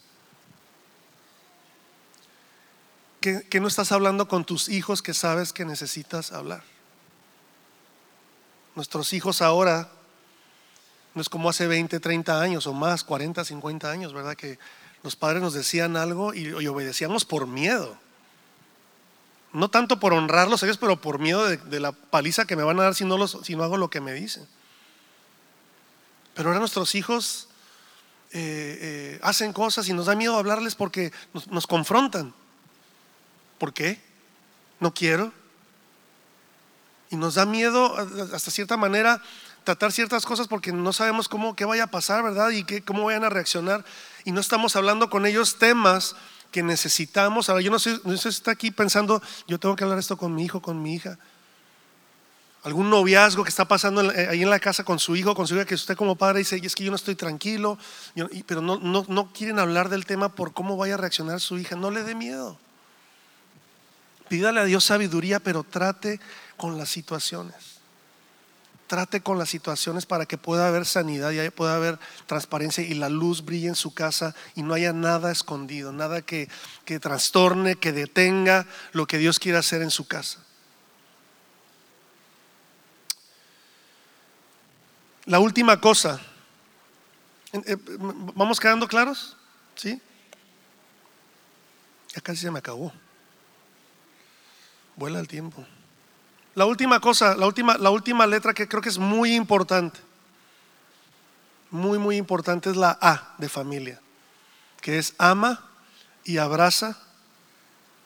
¿Qué, 3.20 3.60
no 3.60 3.68
estás 3.68 3.92
hablando 3.92 4.26
con 4.26 4.44
tus 4.44 4.68
hijos 4.68 5.00
que 5.00 5.14
sabes 5.14 5.52
que 5.52 5.64
necesitas 5.64 6.32
hablar? 6.32 6.64
Nuestros 8.74 9.12
hijos 9.12 9.42
ahora 9.42 9.92
no 11.14 11.20
es 11.20 11.28
como 11.28 11.50
hace 11.50 11.68
20, 11.68 12.00
30 12.00 12.40
años 12.40 12.66
o 12.66 12.72
más, 12.72 13.04
40, 13.04 13.44
50 13.44 13.90
años, 13.90 14.12
¿verdad? 14.12 14.34
Que 14.34 14.58
los 15.04 15.14
padres 15.14 15.42
nos 15.42 15.52
decían 15.52 15.96
algo 15.96 16.34
y, 16.34 16.50
obedecíamos 16.66 17.26
por 17.26 17.46
miedo. 17.46 17.96
No 19.52 19.68
tanto 19.68 20.00
por 20.00 20.14
honrarlos 20.14 20.62
a 20.62 20.66
ellos, 20.66 20.78
pero 20.78 21.00
por 21.00 21.18
miedo 21.18 21.46
de, 21.46 21.78
la 21.78 21.92
paliza 21.92 22.46
que 22.46 22.56
me 22.56 22.64
van 22.64 22.80
a 22.80 22.84
dar 22.84 22.94
si 22.94 23.04
no, 23.04 23.18
los, 23.18 23.38
si 23.42 23.54
no 23.54 23.64
hago 23.64 23.76
lo 23.76 23.90
que 23.90 24.00
me 24.00 24.14
dicen. 24.14 24.48
Pero 26.34 26.48
ahora 26.48 26.60
nuestros 26.60 26.94
hijos 26.94 27.48
eh, 28.32 28.78
eh, 28.80 29.20
hacen 29.22 29.52
cosas 29.52 29.88
y 29.88 29.92
nos 29.92 30.06
da 30.06 30.14
miedo 30.14 30.36
hablarles 30.36 30.74
porque 30.74 31.12
nos, 31.50 31.66
confrontan. 31.66 32.32
¿Por 33.58 33.74
qué? 33.74 34.00
No 34.80 34.94
quiero. 34.94 35.32
Y 37.10 37.16
nos 37.16 37.34
da 37.34 37.44
miedo 37.44 37.94
hasta 38.32 38.50
cierta 38.50 38.78
manera 38.78 39.20
tratar 39.64 39.92
ciertas 39.92 40.24
cosas 40.24 40.48
porque 40.48 40.72
no 40.72 40.92
sabemos 40.94 41.28
cómo 41.28 41.54
qué 41.54 41.66
vaya 41.66 41.84
a 41.84 41.88
pasar, 41.88 42.22
¿verdad? 42.22 42.50
Y 42.50 42.64
qué, 42.64 42.82
cómo 42.82 43.04
vayan 43.04 43.24
a 43.24 43.28
reaccionar. 43.28 43.84
Y 44.24 44.32
no 44.32 44.40
estamos 44.40 44.76
hablando 44.76 45.10
con 45.10 45.26
ellos 45.26 45.58
temas 45.58 46.16
que 46.50 46.62
necesitamos. 46.62 47.50
Ahora, 47.50 47.60
yo 47.60 47.70
no 47.70 47.78
sé, 47.78 48.00
no 48.04 48.16
sé 48.16 48.32
si 48.32 48.38
está 48.38 48.52
aquí 48.52 48.70
pensando, 48.70 49.22
yo 49.46 49.60
tengo 49.60 49.76
que 49.76 49.84
hablar 49.84 49.98
esto 49.98 50.16
con 50.16 50.34
mi 50.34 50.44
hijo, 50.44 50.62
con 50.62 50.82
mi 50.82 50.94
hija 50.94 51.18
algún 52.64 52.90
noviazgo 52.90 53.42
que 53.42 53.50
está 53.50 53.66
pasando 53.66 54.12
eh, 54.12 54.28
ahí 54.30 54.42
en 54.42 54.50
la 54.50 54.60
casa 54.60 54.84
con 54.84 54.98
su 54.98 55.16
hijo, 55.16 55.34
con 55.34 55.46
su 55.46 55.54
hija, 55.54 55.64
que 55.64 55.74
usted 55.74 55.96
como 55.96 56.16
padre 56.16 56.40
dice, 56.40 56.60
es 56.62 56.74
que 56.74 56.84
yo 56.84 56.90
no 56.90 56.96
estoy 56.96 57.16
tranquilo, 57.16 57.76
pero 58.46 58.60
no, 58.60 58.78
no, 58.78 59.04
no 59.08 59.32
quieren 59.32 59.58
hablar 59.58 59.88
del 59.88 60.06
tema 60.06 60.28
por 60.34 60.52
cómo 60.52 60.76
vaya 60.76 60.94
a 60.94 60.98
reaccionar 60.98 61.40
su 61.40 61.58
hija. 61.58 61.74
No 61.74 61.90
le 61.90 62.04
dé 62.04 62.14
miedo. 62.14 62.58
Pídale 64.28 64.60
a 64.60 64.64
Dios 64.64 64.84
sabiduría, 64.84 65.40
pero 65.40 65.64
trate 65.64 66.20
con 66.56 66.78
las 66.78 66.88
situaciones. 66.88 67.54
Trate 68.86 69.22
con 69.22 69.38
las 69.38 69.48
situaciones 69.48 70.06
para 70.06 70.26
que 70.26 70.38
pueda 70.38 70.68
haber 70.68 70.86
sanidad 70.86 71.32
y 71.32 71.50
pueda 71.50 71.74
haber 71.74 71.98
transparencia 72.26 72.84
y 72.84 72.94
la 72.94 73.08
luz 73.08 73.44
brille 73.44 73.68
en 73.68 73.74
su 73.74 73.92
casa 73.92 74.34
y 74.54 74.62
no 74.62 74.74
haya 74.74 74.92
nada 74.92 75.32
escondido, 75.32 75.92
nada 75.92 76.22
que, 76.22 76.48
que 76.84 77.00
trastorne, 77.00 77.76
que 77.76 77.92
detenga 77.92 78.66
lo 78.92 79.06
que 79.06 79.18
Dios 79.18 79.38
quiere 79.38 79.58
hacer 79.58 79.82
en 79.82 79.90
su 79.90 80.06
casa. 80.06 80.38
La 85.26 85.38
última 85.38 85.80
cosa. 85.80 86.20
Eh, 87.52 87.76
¿Vamos 88.34 88.58
quedando 88.58 88.88
claros? 88.88 89.36
¿Sí? 89.74 90.00
Ya 92.14 92.20
casi 92.20 92.40
se 92.40 92.50
me 92.50 92.58
acabó. 92.58 92.92
Vuela 94.96 95.20
el 95.20 95.28
tiempo. 95.28 95.64
La 96.54 96.66
última 96.66 97.00
cosa, 97.00 97.34
la 97.34 97.46
última, 97.46 97.78
la 97.78 97.90
última 97.90 98.26
letra 98.26 98.52
que 98.52 98.68
creo 98.68 98.82
que 98.82 98.90
es 98.90 98.98
muy 98.98 99.34
importante, 99.34 99.98
muy, 101.70 101.98
muy 101.98 102.16
importante 102.16 102.68
es 102.68 102.76
la 102.76 102.98
A 103.00 103.34
de 103.38 103.48
familia, 103.48 104.00
que 104.82 104.98
es 104.98 105.14
ama 105.16 105.66
y 106.24 106.36
abraza 106.36 106.98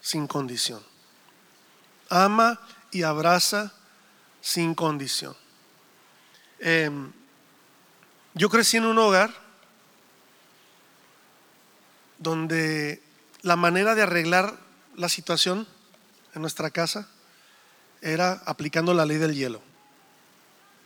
sin 0.01 0.29
condición. 0.29 0.81
Ama 2.09 2.61
y 2.93 3.03
abraza 3.03 3.73
sin 4.41 4.77
condición. 4.77 5.35
Em, 6.59 7.13
yo 8.35 8.49
crecí 8.49 8.77
en 8.77 8.87
un 8.87 8.99
hogar 8.99 9.31
donde 12.19 13.03
la 13.43 13.57
manera 13.57 13.95
de 13.95 14.03
arreglar 14.03 14.59
la 14.97 15.09
situación 15.09 15.67
en 16.35 16.43
nuestra 16.43 16.71
casa 16.71 17.09
era 18.01 18.43
aplicando 18.47 18.95
la 18.95 19.07
ley 19.07 19.19
del 19.19 19.35
hielo. 19.35 19.63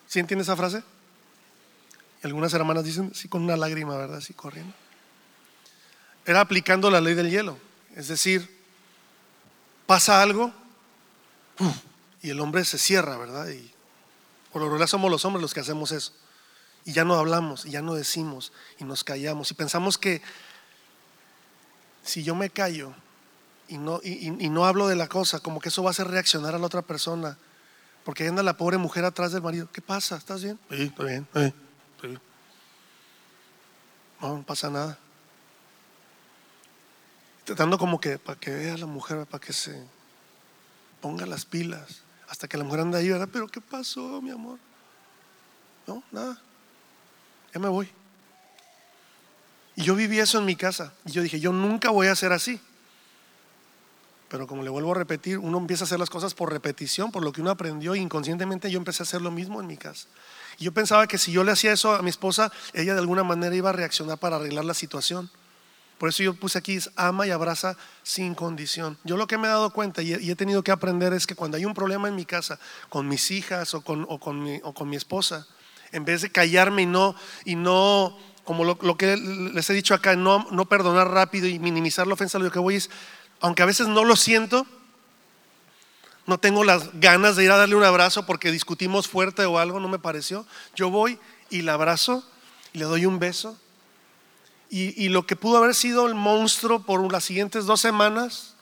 ¿Sí 0.06 0.18
entiende 0.18 0.42
esa 0.42 0.56
frase? 0.56 0.83
Algunas 2.22 2.52
hermanas 2.52 2.85
dicen, 2.85 3.14
sí, 3.14 3.28
con 3.28 3.42
una 3.42 3.56
lágrima, 3.56 3.96
¿verdad? 3.96 4.18
Así 4.18 4.35
corriendo. 4.35 4.74
Era 6.26 6.40
aplicando 6.40 6.90
la 6.90 7.00
ley 7.00 7.14
del 7.14 7.30
hielo. 7.30 7.59
Es 7.96 8.09
decir, 8.09 8.61
pasa 9.87 10.20
algo 10.22 10.52
y 12.22 12.30
el 12.30 12.40
hombre 12.40 12.64
se 12.64 12.78
cierra, 12.78 13.16
¿verdad? 13.16 13.48
Y 13.48 13.72
por 14.53 14.63
lo 14.63 14.69
general 14.69 14.89
somos 14.89 15.11
los 15.11 15.25
hombres 15.25 15.43
los 15.43 15.55
que 15.55 15.61
hacemos 15.61 15.93
eso. 15.93 16.13
Y 16.85 16.93
ya 16.93 17.05
no 17.05 17.15
hablamos, 17.15 17.67
y 17.67 17.71
ya 17.71 17.83
no 17.83 17.95
decimos, 17.95 18.53
y 18.79 18.85
nos 18.85 19.05
callamos. 19.05 19.51
Y 19.51 19.55
pensamos 19.55 19.99
que 19.99 20.23
si 22.03 22.23
yo 22.23 22.35
me 22.35 22.51
callo 22.51 22.95
y 23.69 23.79
no, 23.79 24.01
y, 24.03 24.31
no 24.49 24.65
hablo 24.65 24.89
de 24.89 24.97
la 24.97 25.09
cosa, 25.09 25.41
como 25.41 25.61
que 25.61 25.69
eso 25.69 25.83
va 25.83 25.91
a 25.91 25.93
hacer 25.93 26.09
reaccionar 26.09 26.55
a 26.55 26.59
la 26.59 26.67
otra 26.67 26.83
persona. 26.83 27.37
Porque 28.05 28.23
ahí 28.23 28.29
anda 28.29 28.43
la 28.43 28.57
pobre 28.57 28.79
mujer 28.79 29.05
atrás 29.05 29.33
del 29.33 29.43
marido. 29.43 29.69
¿Qué 29.73 29.83
pasa? 29.83 30.17
¿Estás 30.17 30.43
bien? 30.43 30.59
Sí, 30.71 30.83
estoy 30.85 31.07
bien. 31.07 31.29
No, 34.21 34.37
no 34.37 34.43
pasa 34.43 34.71
nada. 34.71 34.99
Tratando 37.45 37.79
como 37.79 38.01
que 38.01 38.19
para 38.19 38.41
que 38.41 38.51
vea 38.51 38.77
la 38.77 38.87
mujer, 38.87 39.27
para 39.27 39.45
que 39.45 39.53
se 39.53 39.85
ponga 41.01 41.27
las 41.27 41.45
pilas. 41.45 42.03
Hasta 42.31 42.47
que 42.47 42.57
la 42.57 42.62
mujer 42.62 42.81
anda 42.81 42.99
ahí, 42.99 43.11
¿verdad? 43.11 43.29
Pero 43.31 43.49
¿qué 43.49 43.61
pasó, 43.61 44.23
mi 44.23 44.31
amor? 44.31 44.57
No, 45.87 46.03
nada. 46.12 46.40
Ya 47.53 47.59
me 47.59 47.69
voy. 47.69 47.90
Y 49.75 49.83
yo 49.83 49.97
viví 49.97 50.21
eso 50.21 50.38
en 50.38 50.45
mi 50.45 50.55
casa. 50.55 50.93
Y 51.05 51.11
yo 51.11 51.23
dije, 51.23 51.40
yo 51.40 51.53
nunca 51.53 51.90
voy 51.90 52.07
a 52.07 52.14
ser 52.14 52.33
así. 52.33 52.61
Pero 54.29 54.47
como 54.47 54.62
le 54.62 54.71
vuelvo 54.71 54.93
a 54.93 54.95
repetir, 54.95 55.38
uno 55.38 55.59
empieza 55.59 55.83
a 55.83 55.87
hacer 55.87 55.99
las 55.99 56.09
cosas 56.09 56.35
por 56.35 56.53
repetición, 56.53 57.11
por 57.11 57.25
lo 57.25 57.33
que 57.33 57.40
uno 57.40 57.51
aprendió. 57.51 57.97
Y 57.97 57.99
inconscientemente 57.99 58.71
yo 58.71 58.79
empecé 58.79 59.03
a 59.03 59.05
hacer 59.05 59.23
lo 59.23 59.33
mismo 59.33 59.61
en 59.61 59.66
mi 59.66 59.77
casa. 59.77 60.07
Y 60.59 60.64
yo 60.64 60.73
pensaba 60.73 61.09
que 61.09 61.19
si 61.19 61.33
yo 61.33 61.43
le 61.43 61.51
hacía 61.51 61.73
eso 61.73 61.95
a 61.95 62.03
mi 62.03 62.11
esposa, 62.11 62.53
ella 62.75 62.95
de 62.95 63.01
alguna 63.01 63.25
manera 63.25 63.57
iba 63.57 63.71
a 63.71 63.73
reaccionar 63.73 64.19
para 64.19 64.37
arreglar 64.37 64.64
la 64.64 64.75
situación. 64.75 65.29
Por 66.01 66.09
eso 66.09 66.23
yo 66.23 66.33
puse 66.33 66.57
aquí, 66.57 66.79
ama 66.97 67.27
y 67.27 67.31
abraza 67.31 67.77
sin 68.03 68.35
condición. 68.35 68.97
Yo 69.05 69.19
lo 69.19 69.27
que 69.27 69.37
me 69.37 69.49
he 69.49 69.51
dado 69.51 69.69
cuenta 69.71 70.01
y 70.01 70.15
he, 70.15 70.35
tenido 70.35 70.65
que 70.65 70.71
aprender 70.71 71.13
es 71.13 71.27
que 71.27 71.35
cuando 71.35 71.59
hay 71.59 71.67
un 71.67 71.75
problema 71.75 72.09
en 72.09 72.15
mi 72.15 72.25
casa, 72.25 72.59
con 72.89 73.07
mis 73.07 73.31
hijas 73.31 73.75
o 73.75 73.83
con, 73.83 74.07
mi, 74.43 74.61
o 74.63 74.73
con 74.73 74.89
mi 74.89 74.97
esposa, 74.97 75.47
en 75.93 76.07
vez 76.07 76.23
de 76.23 76.33
callarme 76.33 76.81
y 76.81 76.87
no, 76.87 77.15
y 77.45 77.55
no 77.55 78.17
como 78.45 78.65
lo, 78.65 78.97
que 78.97 79.15
les 79.15 79.69
he 79.69 79.75
dicho 79.75 79.93
acá, 79.93 80.17
no, 80.17 80.47
no 80.51 80.65
perdonar 80.65 81.11
rápido 81.11 81.47
y 81.47 81.59
minimizar 81.59 82.07
la 82.07 82.15
ofensa, 82.15 82.39
lo 82.39 82.51
que 82.51 82.59
voy 82.59 82.77
es, 82.77 82.89
aunque 83.43 83.63
a 83.63 83.67
veces 83.67 83.87
no 83.87 84.03
lo 84.03 84.17
siento, 84.17 84.67
no 86.25 86.39
tengo 86.39 86.65
las 86.65 86.99
ganas 86.99 87.37
de 87.37 87.45
ir 87.45 87.51
a 87.51 87.59
darle 87.59 87.75
un 87.75 87.85
abrazo 87.85 88.25
porque 88.25 88.51
discutimos 88.51 89.07
fuerte 89.07 89.45
o 89.45 89.59
algo, 89.59 89.81
no 89.81 89.89
me 89.89 89.99
pareció. 89.99 90.47
Yo 90.75 90.89
voy 90.89 91.19
y 91.51 91.61
la 91.61 91.75
abrazo 91.75 92.25
le 92.73 92.87
doy 92.87 93.05
un 93.05 93.19
beso. 93.19 93.59
Y, 94.70 95.04
y, 95.04 95.09
lo 95.09 95.26
que 95.26 95.35
pudo 95.35 95.59
haber 95.59 95.74
sido 95.74 96.06
el 96.06 96.14
monstruo 96.14 96.83
por 96.85 97.11
las 97.11 97.24
siguientes 97.24 97.66
dos 97.66 97.80
semanas, 97.80 98.54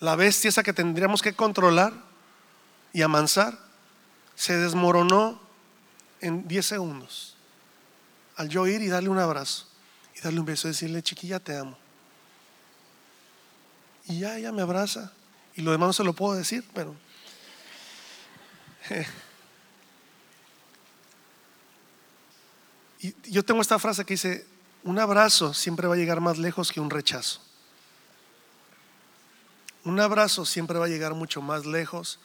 la 0.00 0.16
bestia 0.16 0.48
esa 0.48 0.62
que 0.62 0.72
tendríamos 0.72 1.20
que 1.20 1.34
controlar 1.34 1.92
y 2.94 3.02
amansar, 3.02 3.58
se 4.34 4.56
desmoronó 4.56 5.38
en 6.20 6.48
10 6.48 6.64
segundos. 6.64 7.36
Al 8.36 8.48
yo 8.48 8.66
ir 8.66 8.80
y 8.80 8.88
darle 8.88 9.10
un 9.10 9.18
abrazo 9.18 9.66
y 10.16 10.20
darle 10.20 10.40
un 10.40 10.46
beso, 10.46 10.68
decirle, 10.68 11.02
chiquilla, 11.02 11.38
te 11.38 11.56
amo. 11.56 11.76
Y 14.06 14.20
ya 14.20 14.36
ella 14.38 14.50
me 14.52 14.62
abraza. 14.62 15.12
Y 15.54 15.62
lo 15.62 15.72
demás 15.72 15.88
no 15.88 15.92
se 15.92 16.04
lo 16.04 16.14
puedo 16.14 16.34
decir, 16.34 16.64
pero... 16.72 16.96
Y 22.98 23.14
yo 23.32 23.44
tengo 23.44 23.60
esta 23.60 23.80
frase 23.80 24.04
que 24.04 24.14
dice, 24.14 24.46
un 24.84 24.98
abrazo 24.98 25.54
siempre 25.54 25.86
va 25.86 25.94
a 25.94 25.98
llegar 25.98 26.20
más 26.20 26.38
lejos 26.38 26.72
que 26.72 26.80
un 26.80 26.90
rechazo. 26.90 27.40
Un 29.84 29.98
abrazo 30.00 30.44
siempre 30.44 30.78
va 30.78 30.86
a 30.86 30.88
llegar 30.88 31.14
mucho 31.14 31.42
más 31.42 31.66
lejos 31.66 32.20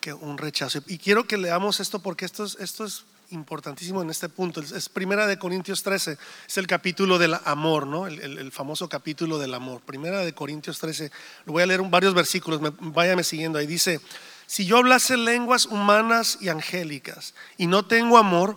que 0.00 0.12
un 0.12 0.38
rechazo. 0.38 0.80
Y 0.86 0.98
quiero 0.98 1.26
que 1.26 1.36
leamos 1.36 1.80
esto 1.80 2.00
porque 2.00 2.24
esto 2.24 2.44
es, 2.44 3.04
importantísimo 3.30 4.02
en 4.02 4.10
este 4.10 4.28
punto. 4.28 4.60
Es 4.60 4.88
Primera 4.88 5.24
de 5.28 5.38
Corintios 5.38 5.84
13, 5.84 6.18
es 6.48 6.58
el 6.58 6.66
capítulo 6.66 7.16
del 7.16 7.36
amor, 7.44 7.86
¿no? 7.86 8.08
El, 8.08 8.50
famoso 8.50 8.88
capítulo 8.88 9.38
del 9.38 9.54
amor. 9.54 9.80
Primera 9.82 10.24
de 10.24 10.32
Corintios 10.32 10.80
13, 10.80 11.12
lo 11.44 11.52
voy 11.52 11.62
a 11.62 11.66
leer 11.66 11.80
varios 11.82 12.12
versículos, 12.12 12.60
váyame 12.80 13.22
siguiendo 13.22 13.60
ahí. 13.60 13.68
Dice, 13.68 14.00
si 14.46 14.66
yo 14.66 14.78
hablase 14.78 15.16
lenguas 15.16 15.66
humanas 15.66 16.38
y 16.40 16.48
angélicas 16.48 17.34
y 17.56 17.68
no 17.68 17.86
tengo 17.86 18.18
amor, 18.18 18.56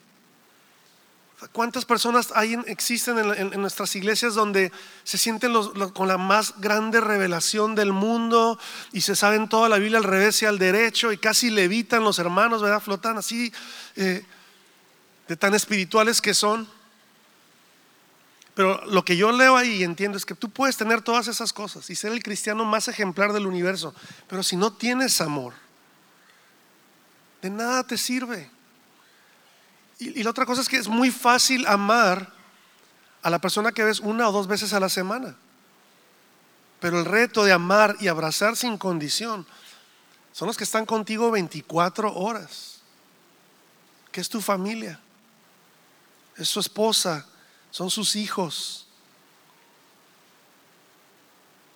¿Cuántas 1.51 1.85
personas 1.85 2.31
hay, 2.35 2.53
existen 2.67 3.17
en, 3.17 3.61
nuestras 3.61 3.95
iglesias 3.95 4.35
donde 4.35 4.71
se 5.03 5.17
sienten 5.17 5.51
con 5.93 6.07
la 6.07 6.19
más 6.19 6.59
grande 6.59 7.01
revelación 7.01 7.73
del 7.73 7.93
mundo 7.93 8.59
y 8.91 9.01
se 9.01 9.15
saben 9.15 9.49
toda 9.49 9.67
la 9.67 9.79
Biblia 9.79 9.97
al 9.97 10.03
revés 10.03 10.39
y 10.43 10.45
al 10.45 10.59
derecho 10.59 11.11
y 11.11 11.17
casi 11.17 11.49
levitan 11.49 12.03
los 12.03 12.19
hermanos, 12.19 12.61
¿verdad? 12.61 12.79
Flotan 12.79 13.17
así 13.17 13.51
eh, 13.95 14.23
de 15.27 15.35
tan 15.35 15.55
espirituales 15.55 16.21
que 16.21 16.35
son. 16.35 16.67
Pero 18.53 18.85
lo 18.85 19.03
que 19.03 19.17
yo 19.17 19.31
leo 19.31 19.57
ahí 19.57 19.77
y 19.77 19.83
entiendo 19.83 20.19
es 20.19 20.25
que 20.25 20.35
tú 20.35 20.49
puedes 20.51 20.77
tener 20.77 21.01
todas 21.01 21.27
esas 21.27 21.53
cosas 21.53 21.89
y 21.89 21.95
ser 21.95 22.11
el 22.11 22.21
cristiano 22.21 22.65
más 22.65 22.87
ejemplar 22.87 23.33
del 23.33 23.47
universo, 23.47 23.95
pero 24.27 24.43
si 24.43 24.57
no 24.57 24.73
tienes 24.73 25.21
amor, 25.21 25.53
de 27.41 27.49
nada 27.49 27.83
te 27.83 27.97
sirve. 27.97 28.51
Y, 30.01 30.23
la 30.23 30.31
otra 30.31 30.47
cosa 30.47 30.61
es 30.61 30.67
que 30.67 30.77
es 30.77 30.87
muy 30.87 31.11
fácil 31.11 31.67
amar 31.67 32.33
a 33.21 33.29
la 33.29 33.37
persona 33.37 33.71
que 33.71 33.83
ves 33.83 33.99
una 33.99 34.27
o 34.27 34.31
dos 34.31 34.47
veces 34.47 34.73
a 34.73 34.79
la 34.79 34.89
semana. 34.89 35.35
Pero 36.79 36.97
el 36.97 37.05
reto 37.05 37.43
de 37.43 37.53
amar 37.53 37.95
y 37.99 38.07
abrazar 38.07 38.57
sin 38.57 38.79
condición 38.79 39.45
son 40.33 40.47
los 40.47 40.57
que 40.57 40.63
están 40.63 40.87
contigo 40.87 41.29
24 41.29 42.15
horas. 42.15 42.81
Que 44.11 44.21
es 44.21 44.27
tu 44.27 44.41
familia, 44.41 44.99
es 46.35 46.49
su 46.49 46.59
esposa, 46.59 47.27
son 47.69 47.91
sus 47.91 48.15
hijos. 48.15 48.87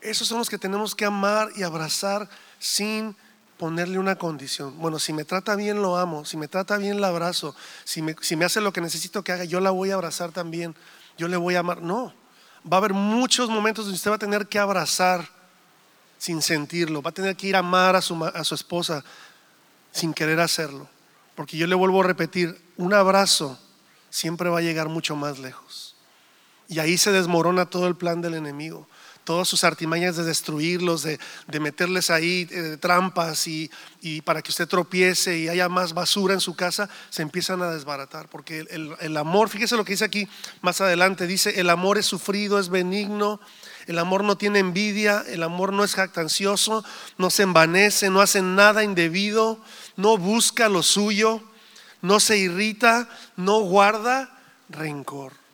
Esos 0.01 0.27
son 0.27 0.39
los 0.39 0.49
que 0.49 0.57
tenemos 0.57 0.95
que 0.95 1.05
amar 1.05 1.51
y 1.55 1.61
abrazar 1.61 2.27
sin 2.57 3.15
ponerle 3.57 3.99
una 3.99 4.15
condición. 4.15 4.77
Bueno, 4.79 4.99
si 4.99 5.13
me 5.13 5.23
trata 5.23 5.55
bien, 5.55 5.81
lo 5.81 5.97
amo. 5.97 6.25
Si 6.25 6.37
me 6.37 6.47
trata 6.47 6.77
bien, 6.77 7.01
la 7.01 7.07
abrazo. 7.07 7.55
Si 7.83 8.01
me, 8.01 8.15
si 8.21 8.35
me 8.35 8.45
hace 8.45 8.61
lo 8.61 8.73
que 8.73 8.81
necesito 8.81 9.23
que 9.23 9.31
haga, 9.31 9.45
yo 9.45 9.59
la 9.59 9.71
voy 9.71 9.91
a 9.91 9.95
abrazar 9.95 10.31
también. 10.31 10.75
Yo 11.17 11.27
le 11.27 11.37
voy 11.37 11.55
a 11.55 11.59
amar. 11.59 11.81
No. 11.81 12.13
Va 12.71 12.77
a 12.77 12.79
haber 12.79 12.93
muchos 12.93 13.49
momentos 13.49 13.85
donde 13.85 13.95
usted 13.95 14.11
va 14.11 14.15
a 14.15 14.19
tener 14.19 14.47
que 14.47 14.59
abrazar 14.59 15.27
sin 16.17 16.41
sentirlo. 16.41 17.01
Va 17.01 17.09
a 17.09 17.13
tener 17.13 17.35
que 17.35 17.47
ir 17.47 17.55
a 17.55 17.59
amar 17.59 17.95
a 17.95 18.01
su, 18.01 18.23
a 18.23 18.43
su 18.43 18.55
esposa 18.55 19.03
sin 19.91 20.13
querer 20.13 20.39
hacerlo. 20.39 20.87
Porque 21.35 21.57
yo 21.57 21.67
le 21.67 21.75
vuelvo 21.75 22.01
a 22.01 22.07
repetir, 22.07 22.61
un 22.77 22.93
abrazo 22.93 23.59
siempre 24.09 24.49
va 24.49 24.59
a 24.59 24.61
llegar 24.61 24.89
mucho 24.89 25.15
más 25.15 25.39
lejos. 25.39 25.95
Y 26.67 26.79
ahí 26.79 26.97
se 26.97 27.11
desmorona 27.11 27.67
todo 27.67 27.87
el 27.87 27.95
plan 27.95 28.21
del 28.21 28.33
enemigo 28.33 28.87
todas 29.25 29.47
sus 29.47 29.63
artimañas 29.63 30.15
de 30.15 30.23
destruirlos, 30.23 31.03
de, 31.03 31.19
meterles 31.59 32.09
ahí 32.09 32.47
eh, 32.51 32.77
trampas 32.79 33.47
y, 33.47 33.69
para 34.23 34.41
que 34.41 34.51
usted 34.51 34.67
tropiece 34.67 35.37
y 35.39 35.49
haya 35.49 35.67
más 35.67 35.93
basura 35.93 36.35
en 36.35 36.39
su 36.39 36.55
casa, 36.55 36.87
se 37.09 37.23
empiezan 37.23 37.61
a 37.63 37.71
desbaratar. 37.71 38.29
Porque 38.29 38.59
el, 38.59 38.95
el 38.99 39.17
amor, 39.17 39.49
fíjese 39.49 39.75
lo 39.75 39.83
que 39.83 39.93
dice 39.93 40.05
aquí 40.05 40.27
más 40.61 40.79
adelante, 40.79 41.27
dice, 41.27 41.59
el 41.59 41.69
amor 41.69 41.97
es 41.97 42.05
sufrido, 42.05 42.59
es 42.59 42.69
benigno, 42.69 43.41
el 43.87 43.99
amor 43.99 44.23
no 44.23 44.37
tiene 44.37 44.59
envidia, 44.59 45.23
el 45.27 45.43
amor 45.43 45.73
no 45.73 45.83
es 45.83 45.95
jactancioso, 45.95 46.85
no 47.17 47.29
se 47.29 47.43
envanece, 47.43 48.09
no 48.09 48.21
hace 48.21 48.41
nada 48.41 48.83
indebido, 48.83 49.59
no 49.95 50.17
busca 50.17 50.69
lo 50.69 50.83
suyo, 50.83 51.41
no 52.01 52.19
se 52.19 52.37
irrita, 52.37 53.09
no 53.35 53.61
guarda 53.61 54.39
rencor. 54.69 55.44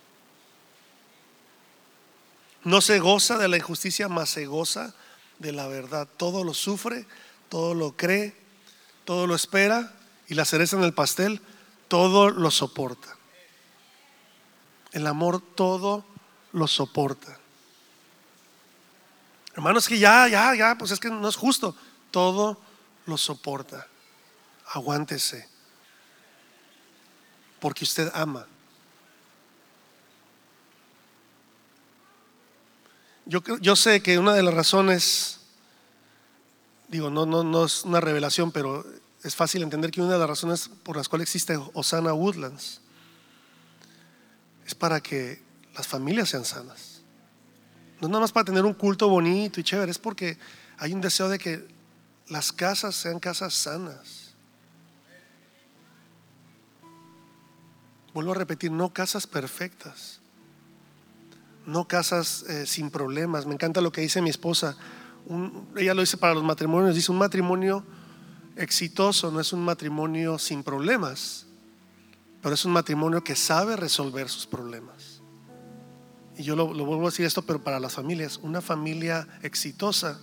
No 2.63 2.82
se 2.82 3.00
goza 3.00 3.38
de 3.38 3.47
la 3.47 3.58
injusticia, 3.58 4.08
mas 4.08 4.30
se 4.30 4.45
goza 4.45 4.93
de 5.39 5.52
la 5.52 5.67
verdad. 5.67 6.08
Todo 6.17 6.43
lo 6.43 6.54
sufre, 6.54 7.06
todo 7.50 7.74
lo 7.74 7.97
cree, 7.97 8.36
todo 9.06 9.28
lo 9.28 9.36
espera 9.36 9.93
y 10.28 10.36
la 10.36 10.45
cereza 10.45 10.78
en 10.78 10.84
el 10.84 10.93
pastel, 10.93 11.41
todo 11.88 12.30
lo 12.30 12.52
soporta. 12.52 13.17
El 14.91 15.08
amor 15.08 15.41
todo 15.41 16.06
lo 16.54 16.67
soporta. 16.67 17.38
Hermanos, 19.54 19.88
que 19.88 20.00
ya, 20.00 20.28
ya, 20.28 20.56
ya, 20.56 20.76
pues 20.78 20.91
es 20.91 21.00
que 21.00 21.10
no 21.10 21.28
es 21.28 21.36
justo. 21.36 21.76
Todo 22.10 22.62
lo 23.06 23.17
soporta. 23.17 23.88
Aguántese. 24.67 25.50
Porque 27.60 27.84
usted 27.84 28.12
ama. 28.13 28.47
Yo, 33.32 33.78
sé 33.78 34.04
que 34.04 34.20
una 34.20 34.34
de 34.34 34.44
las 34.44 34.54
razones, 34.54 35.39
digo, 36.89 37.10
no, 37.10 37.26
no, 37.26 37.46
no 37.46 37.63
es 37.63 37.86
una 37.86 38.02
revelación, 38.02 38.52
pero 38.52 38.86
es 39.24 39.38
fácil 39.38 39.63
entender 39.63 39.89
que 39.89 40.02
una 40.02 40.12
de 40.12 40.20
las 40.20 40.28
razones 40.28 40.70
por 40.84 40.98
las 40.98 41.08
cuales 41.08 41.29
existe 41.29 41.58
Osana 41.71 42.12
Woodlands 42.12 42.82
es 44.67 44.75
para 44.75 45.00
que 45.00 45.42
las 45.73 45.88
familias 45.88 46.27
sean 46.27 46.44
sanas. 46.44 47.04
No 48.02 48.08
es 48.08 48.10
nada 48.10 48.19
más 48.19 48.34
para 48.34 48.44
tener 48.44 48.65
un 48.65 48.73
culto 48.73 49.08
bonito 49.08 49.62
y 49.62 49.63
chévere, 49.63 49.92
es 49.92 49.98
porque 49.98 50.38
hay 50.77 50.92
un 50.92 51.00
deseo 51.00 51.29
de 51.29 51.40
que 51.40 51.65
las 52.27 52.52
casas 52.52 52.96
sean 52.98 53.17
casas 53.17 53.54
sanas. 53.54 54.34
Vuelvo 58.13 58.34
a 58.34 58.36
repetir, 58.36 58.73
no 58.73 58.92
casas 58.92 59.25
perfectas 59.25 60.21
no 61.65 61.87
casas 61.87 62.43
eh, 62.43 62.65
sin 62.65 62.89
problemas. 62.89 63.45
Me 63.45 63.53
encanta 63.53 63.81
lo 63.81 63.91
que 63.91 64.01
dice 64.01 64.21
mi 64.21 64.29
esposa. 64.29 64.77
ella 65.75 65.93
lo 65.93 66.01
dice 66.01 66.17
para 66.17 66.33
los 66.33 66.43
matrimonios. 66.43 66.95
Dice, 66.95 67.12
un 67.12 67.17
matrimonio 67.17 67.83
exitoso 68.55 69.31
no 69.31 69.39
es 69.39 69.53
un 69.53 69.63
matrimonio 69.63 70.37
sin 70.37 70.63
problemas, 70.63 71.47
pero 72.41 72.55
es 72.55 72.65
un 72.65 72.73
matrimonio 72.73 73.23
que 73.23 73.35
sabe 73.35 73.75
resolver 73.75 74.29
sus 74.29 74.47
problemas. 74.47 75.21
Y 76.37 76.43
yo 76.43 76.55
lo, 76.55 76.73
lo 76.73 76.85
vuelvo 76.85 77.03
a 77.07 77.09
decir 77.09 77.25
esto, 77.25 77.43
pero 77.43 77.63
para 77.63 77.79
las 77.79 77.93
familias, 77.93 78.39
una 78.41 78.62
familia 78.62 79.27
exitosa 79.41 80.19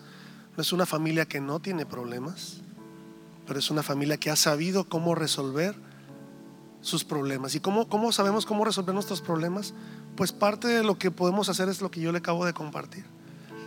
no 0.57 0.63
es 0.63 0.73
una 0.73 0.87
familia 0.87 1.27
que 1.27 1.41
no 1.41 1.61
tiene 1.61 1.87
problemas, 1.87 2.63
pero 3.47 3.61
es 3.61 3.71
una 3.71 3.83
familia 3.83 4.17
que 4.17 4.31
ha 4.31 4.37
sabido 4.37 4.89
cómo 4.89 5.15
resolver 5.15 5.77
sus 6.81 7.05
problemas. 7.05 7.55
¿Y 7.55 7.61
cómo, 7.61 7.89
cómo 7.89 8.13
sabemos 8.13 8.47
cómo 8.47 8.65
resolver 8.65 8.95
nuestros 8.95 9.21
problemas? 9.21 9.75
Pues 10.19 10.33
parte 10.33 10.67
de 10.67 10.83
lo 10.83 10.99
que 10.99 11.13
podemos 11.13 11.49
hacer 11.49 11.69
es 11.69 11.81
lo 11.81 11.93
que 11.93 12.01
yo 12.01 12.11
le 12.11 12.19
acabo 12.19 12.45
de 12.45 12.53
compartir. 12.53 13.05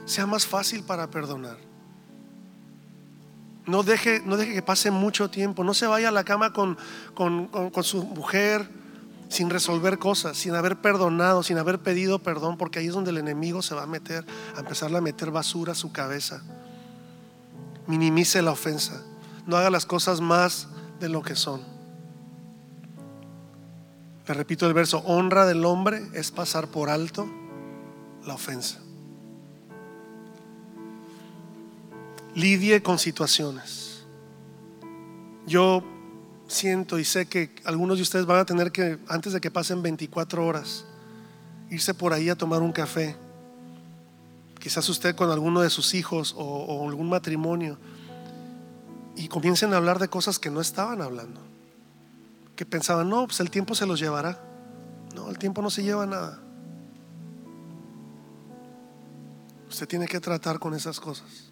sea 0.04 0.26
más 0.26 0.46
fácil 0.46 0.84
para 0.84 1.10
perdonar. 1.10 1.56
No 3.66 3.84
deje, 3.84 4.22
no 4.26 4.36
deje 4.36 4.56
que 4.56 4.62
pase 4.62 4.92
mucho 4.92 5.30
tiempo. 5.30 5.64
No 5.64 5.74
se 5.74 5.88
vaya 5.88 6.10
a 6.10 6.12
la 6.12 6.26
cama 6.26 6.52
con, 6.52 6.78
con, 7.14 7.48
con 7.48 7.84
su 7.86 8.04
mujer 8.04 8.70
sin 9.30 9.50
resolver 9.50 9.98
cosas, 9.98 10.36
sin 10.36 10.54
haber 10.54 10.82
perdonado, 10.82 11.42
sin 11.42 11.58
haber 11.58 11.80
pedido 11.80 12.20
perdón, 12.20 12.58
porque 12.58 12.80
ahí 12.80 12.88
es 12.88 12.94
donde 12.94 13.12
el 13.12 13.20
enemigo 13.20 13.62
se 13.62 13.74
va 13.74 13.84
a 13.84 13.88
meter, 13.88 14.26
a 14.58 14.60
empezar 14.60 14.94
a 14.94 15.00
meter 15.00 15.32
basura 15.32 15.72
a 15.72 15.76
su 15.76 15.94
cabeza. 15.94 16.42
Minimice 17.88 18.42
la 18.42 18.52
ofensa. 18.52 19.02
No 19.48 19.56
haga 19.56 19.70
las 19.70 19.86
cosas 19.86 20.20
más 20.20 20.68
de 21.00 21.08
lo 21.08 21.22
que 21.22 21.38
son. 21.38 21.62
Le 24.28 24.34
repito 24.34 24.68
el 24.68 24.74
verso, 24.74 25.00
honra 25.00 25.46
del 25.46 25.66
hombre 25.66 26.02
es 26.14 26.32
pasar 26.32 26.68
por 26.68 26.90
alto 26.90 27.28
la 28.26 28.36
ofensa. 28.36 28.80
Lidie 32.36 32.82
con 32.82 33.00
situaciones. 33.00 34.06
Yo 35.46 35.84
siento 36.48 37.00
y 37.00 37.06
sé 37.06 37.28
que 37.28 37.56
algunos 37.64 37.98
de 37.98 38.04
ustedes 38.04 38.26
van 38.26 38.40
a 38.40 38.46
tener 38.46 38.72
que, 38.72 39.00
antes 39.08 39.34
de 39.34 39.42
que 39.42 39.50
pasen 39.50 39.82
24 39.82 40.46
horas, 40.46 40.86
irse 41.70 41.94
por 41.94 42.14
ahí 42.14 42.30
a 42.30 42.36
tomar 42.36 42.62
un 42.62 42.72
café. 42.72 43.16
Quizás 44.60 44.88
usted 44.90 45.16
con 45.16 45.32
alguno 45.32 45.62
de 45.62 45.70
sus 45.70 45.94
hijos 45.94 46.36
o, 46.38 46.88
algún 46.88 47.10
matrimonio 47.10 47.78
y 49.16 49.28
comiencen 49.28 49.74
a 49.74 49.78
hablar 49.78 49.98
de 49.98 50.08
cosas 50.08 50.38
que 50.38 50.52
no 50.52 50.62
estaban 50.62 51.02
hablando. 51.02 51.42
Que 52.62 52.66
pensaban, 52.68 53.10
no, 53.10 53.26
pues 53.26 53.40
el 53.40 53.50
tiempo 53.50 53.74
se 53.74 53.88
los 53.88 54.00
llevará. 54.00 54.40
No, 55.16 55.32
el 55.32 55.40
tiempo 55.40 55.64
no 55.64 55.72
se 55.72 55.82
lleva 55.82 56.06
nada. 56.06 56.40
Usted 59.68 59.88
tiene 59.88 60.06
que 60.06 60.20
tratar 60.20 60.60
con 60.60 60.76
esas 60.76 61.00
cosas. 61.00 61.52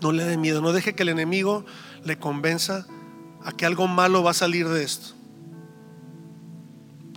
No 0.00 0.12
le 0.12 0.22
dé 0.22 0.36
miedo, 0.36 0.60
no 0.60 0.72
deje 0.72 0.94
que 0.94 1.02
el 1.02 1.08
enemigo 1.08 1.64
le 2.04 2.20
convenza 2.20 2.86
a 3.44 3.50
que 3.50 3.66
algo 3.66 3.88
malo 3.88 4.22
va 4.22 4.30
a 4.30 4.34
salir 4.34 4.68
de 4.68 4.84
esto. 4.84 5.12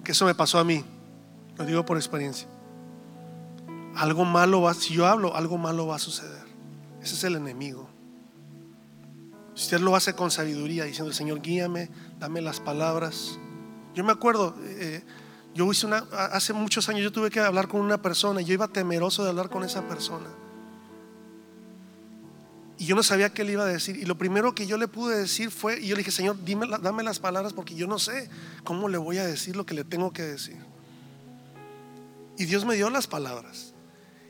Que 0.04 0.14
eso 0.14 0.26
me 0.26 0.34
pasó 0.34 0.58
a 0.58 0.64
mí, 0.64 0.84
lo 1.60 1.66
digo 1.66 1.86
por 1.86 1.96
experiencia. 1.96 2.48
Algo 3.98 4.26
malo 4.26 4.64
va, 4.64 4.74
si 4.74 4.96
yo 4.96 5.06
hablo, 5.06 5.36
algo 5.36 5.60
malo 5.60 5.86
va 5.86 5.98
a 5.98 6.00
suceder. 6.00 6.44
Ese 7.04 7.14
es 7.14 7.24
el 7.24 7.36
enemigo. 7.36 7.88
Usted 9.60 9.82
lo 9.82 9.94
hace 9.94 10.14
con 10.14 10.32
sabiduría, 10.32 10.86
diciendo, 10.86 11.12
Señor, 11.12 11.42
guíame, 11.42 11.90
dame 12.18 12.40
las 12.40 12.62
palabras. 12.62 13.38
Yo 13.94 14.06
me 14.06 14.14
acuerdo, 14.14 14.56
eh, 14.64 15.04
yo 15.54 15.70
hice 15.70 15.86
una, 15.86 15.98
hace 16.32 16.54
muchos 16.54 16.88
años 16.88 17.04
yo 17.04 17.12
tuve 17.12 17.30
que 17.30 17.42
hablar 17.42 17.68
con 17.68 17.82
una 17.82 18.02
persona 18.02 18.42
y 18.42 18.46
yo 18.46 18.54
iba 18.54 18.70
temeroso 18.70 19.22
de 19.22 19.32
hablar 19.32 19.50
con 19.50 19.66
esa 19.66 19.86
persona. 19.86 20.28
Y 22.78 22.86
yo 22.86 22.96
no 22.96 23.04
sabía 23.04 23.34
qué 23.34 23.44
le 23.44 23.52
iba 23.52 23.64
a 23.64 23.68
decir. 23.68 23.98
Y 23.98 24.06
lo 24.06 24.18
primero 24.18 24.56
que 24.56 24.66
yo 24.66 24.78
le 24.78 24.88
pude 24.88 25.18
decir 25.18 25.52
fue, 25.52 25.78
y 25.82 25.88
yo 25.88 25.96
le 25.96 26.04
dije, 26.04 26.12
Señor, 26.12 26.38
dime, 26.46 26.66
dame 26.82 27.04
las 27.04 27.20
palabras 27.20 27.52
porque 27.52 27.76
yo 27.76 27.86
no 27.86 28.00
sé 28.00 28.30
cómo 28.64 28.88
le 28.88 28.98
voy 28.98 29.18
a 29.18 29.26
decir 29.26 29.58
lo 29.58 29.66
que 29.66 29.74
le 29.74 29.84
tengo 29.84 30.14
que 30.14 30.24
decir. 30.24 30.58
Y 32.38 32.46
Dios 32.46 32.64
me 32.64 32.76
dio 32.76 32.90
las 32.90 33.08
palabras. 33.08 33.74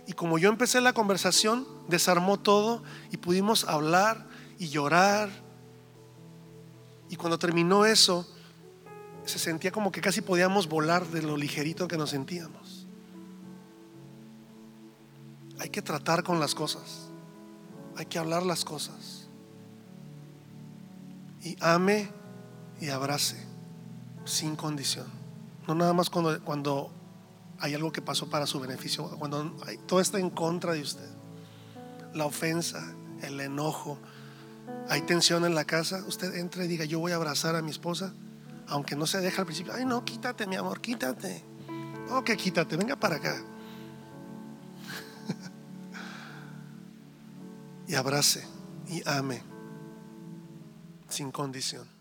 Y 0.07 0.13
como 0.13 0.39
yo 0.39 0.49
empecé 0.49 0.81
la 0.81 0.93
conversación, 0.93 1.67
desarmó 1.87 2.39
todo 2.39 2.81
y 3.11 3.17
pudimos 3.17 3.65
hablar 3.65 4.27
y 4.59 4.67
llorar. 4.67 5.29
Y 7.09 7.15
cuando 7.15 7.39
terminó 7.39 7.85
eso, 7.85 8.27
se 9.25 9.39
sentía 9.39 9.71
como 9.71 9.91
que 9.91 10.01
casi 10.01 10.21
podíamos 10.21 10.67
volar 10.67 11.07
de 11.07 11.23
lo 11.23 11.37
ligerito 11.37 11.87
que 11.87 11.97
nos 11.97 12.11
sentíamos. 12.11 12.85
Hay 15.59 15.69
que 15.69 15.81
tratar 15.81 16.23
con 16.23 16.39
las 16.39 16.53
cosas. 16.53 17.09
Hay 17.97 18.05
que 18.05 18.19
hablar 18.19 18.43
las 18.43 18.63
cosas. 18.63 19.27
Y 21.41 21.57
ame 21.61 22.09
y 22.79 22.89
abrace 22.89 23.37
sin 24.25 24.55
condición. 24.55 25.07
No 25.67 25.75
nada 25.75 25.93
más 25.93 26.09
cuando, 26.09 26.41
cuando 26.43 26.91
hay 27.59 27.73
algo 27.73 27.91
que 27.91 28.01
pasó 28.01 28.29
para 28.29 28.45
su 28.45 28.59
beneficio, 28.59 29.09
cuando 29.17 29.55
todo 29.85 29.99
está 29.99 30.19
en 30.19 30.29
contra 30.29 30.73
de 30.73 30.81
usted. 30.81 31.09
La 32.13 32.25
ofensa, 32.25 32.93
el 33.21 33.39
enojo, 33.39 33.97
hay 34.89 35.01
tensión 35.01 35.45
en 35.45 35.55
la 35.55 35.65
casa, 35.65 36.03
usted 36.07 36.35
entra 36.35 36.65
y 36.65 36.67
diga, 36.67 36.85
yo 36.85 36.99
voy 36.99 37.11
a 37.11 37.15
abrazar 37.15 37.55
a 37.55 37.61
mi 37.61 37.71
esposa, 37.71 38.13
aunque 38.67 38.95
no 38.95 39.05
se 39.05 39.19
deja 39.19 39.41
al 39.41 39.45
principio, 39.45 39.73
ay 39.75 39.85
no, 39.85 40.03
quítate 40.03 40.47
mi 40.47 40.55
amor, 40.55 40.81
quítate. 40.81 41.43
No, 42.07 42.23
que 42.23 42.35
quítate, 42.35 42.75
venga 42.75 42.95
para 42.95 43.17
acá. 43.17 43.35
y 47.87 47.95
abrace 47.95 48.47
y 48.87 49.07
ame 49.07 49.43
sin 51.07 51.31
condición. 51.31 51.98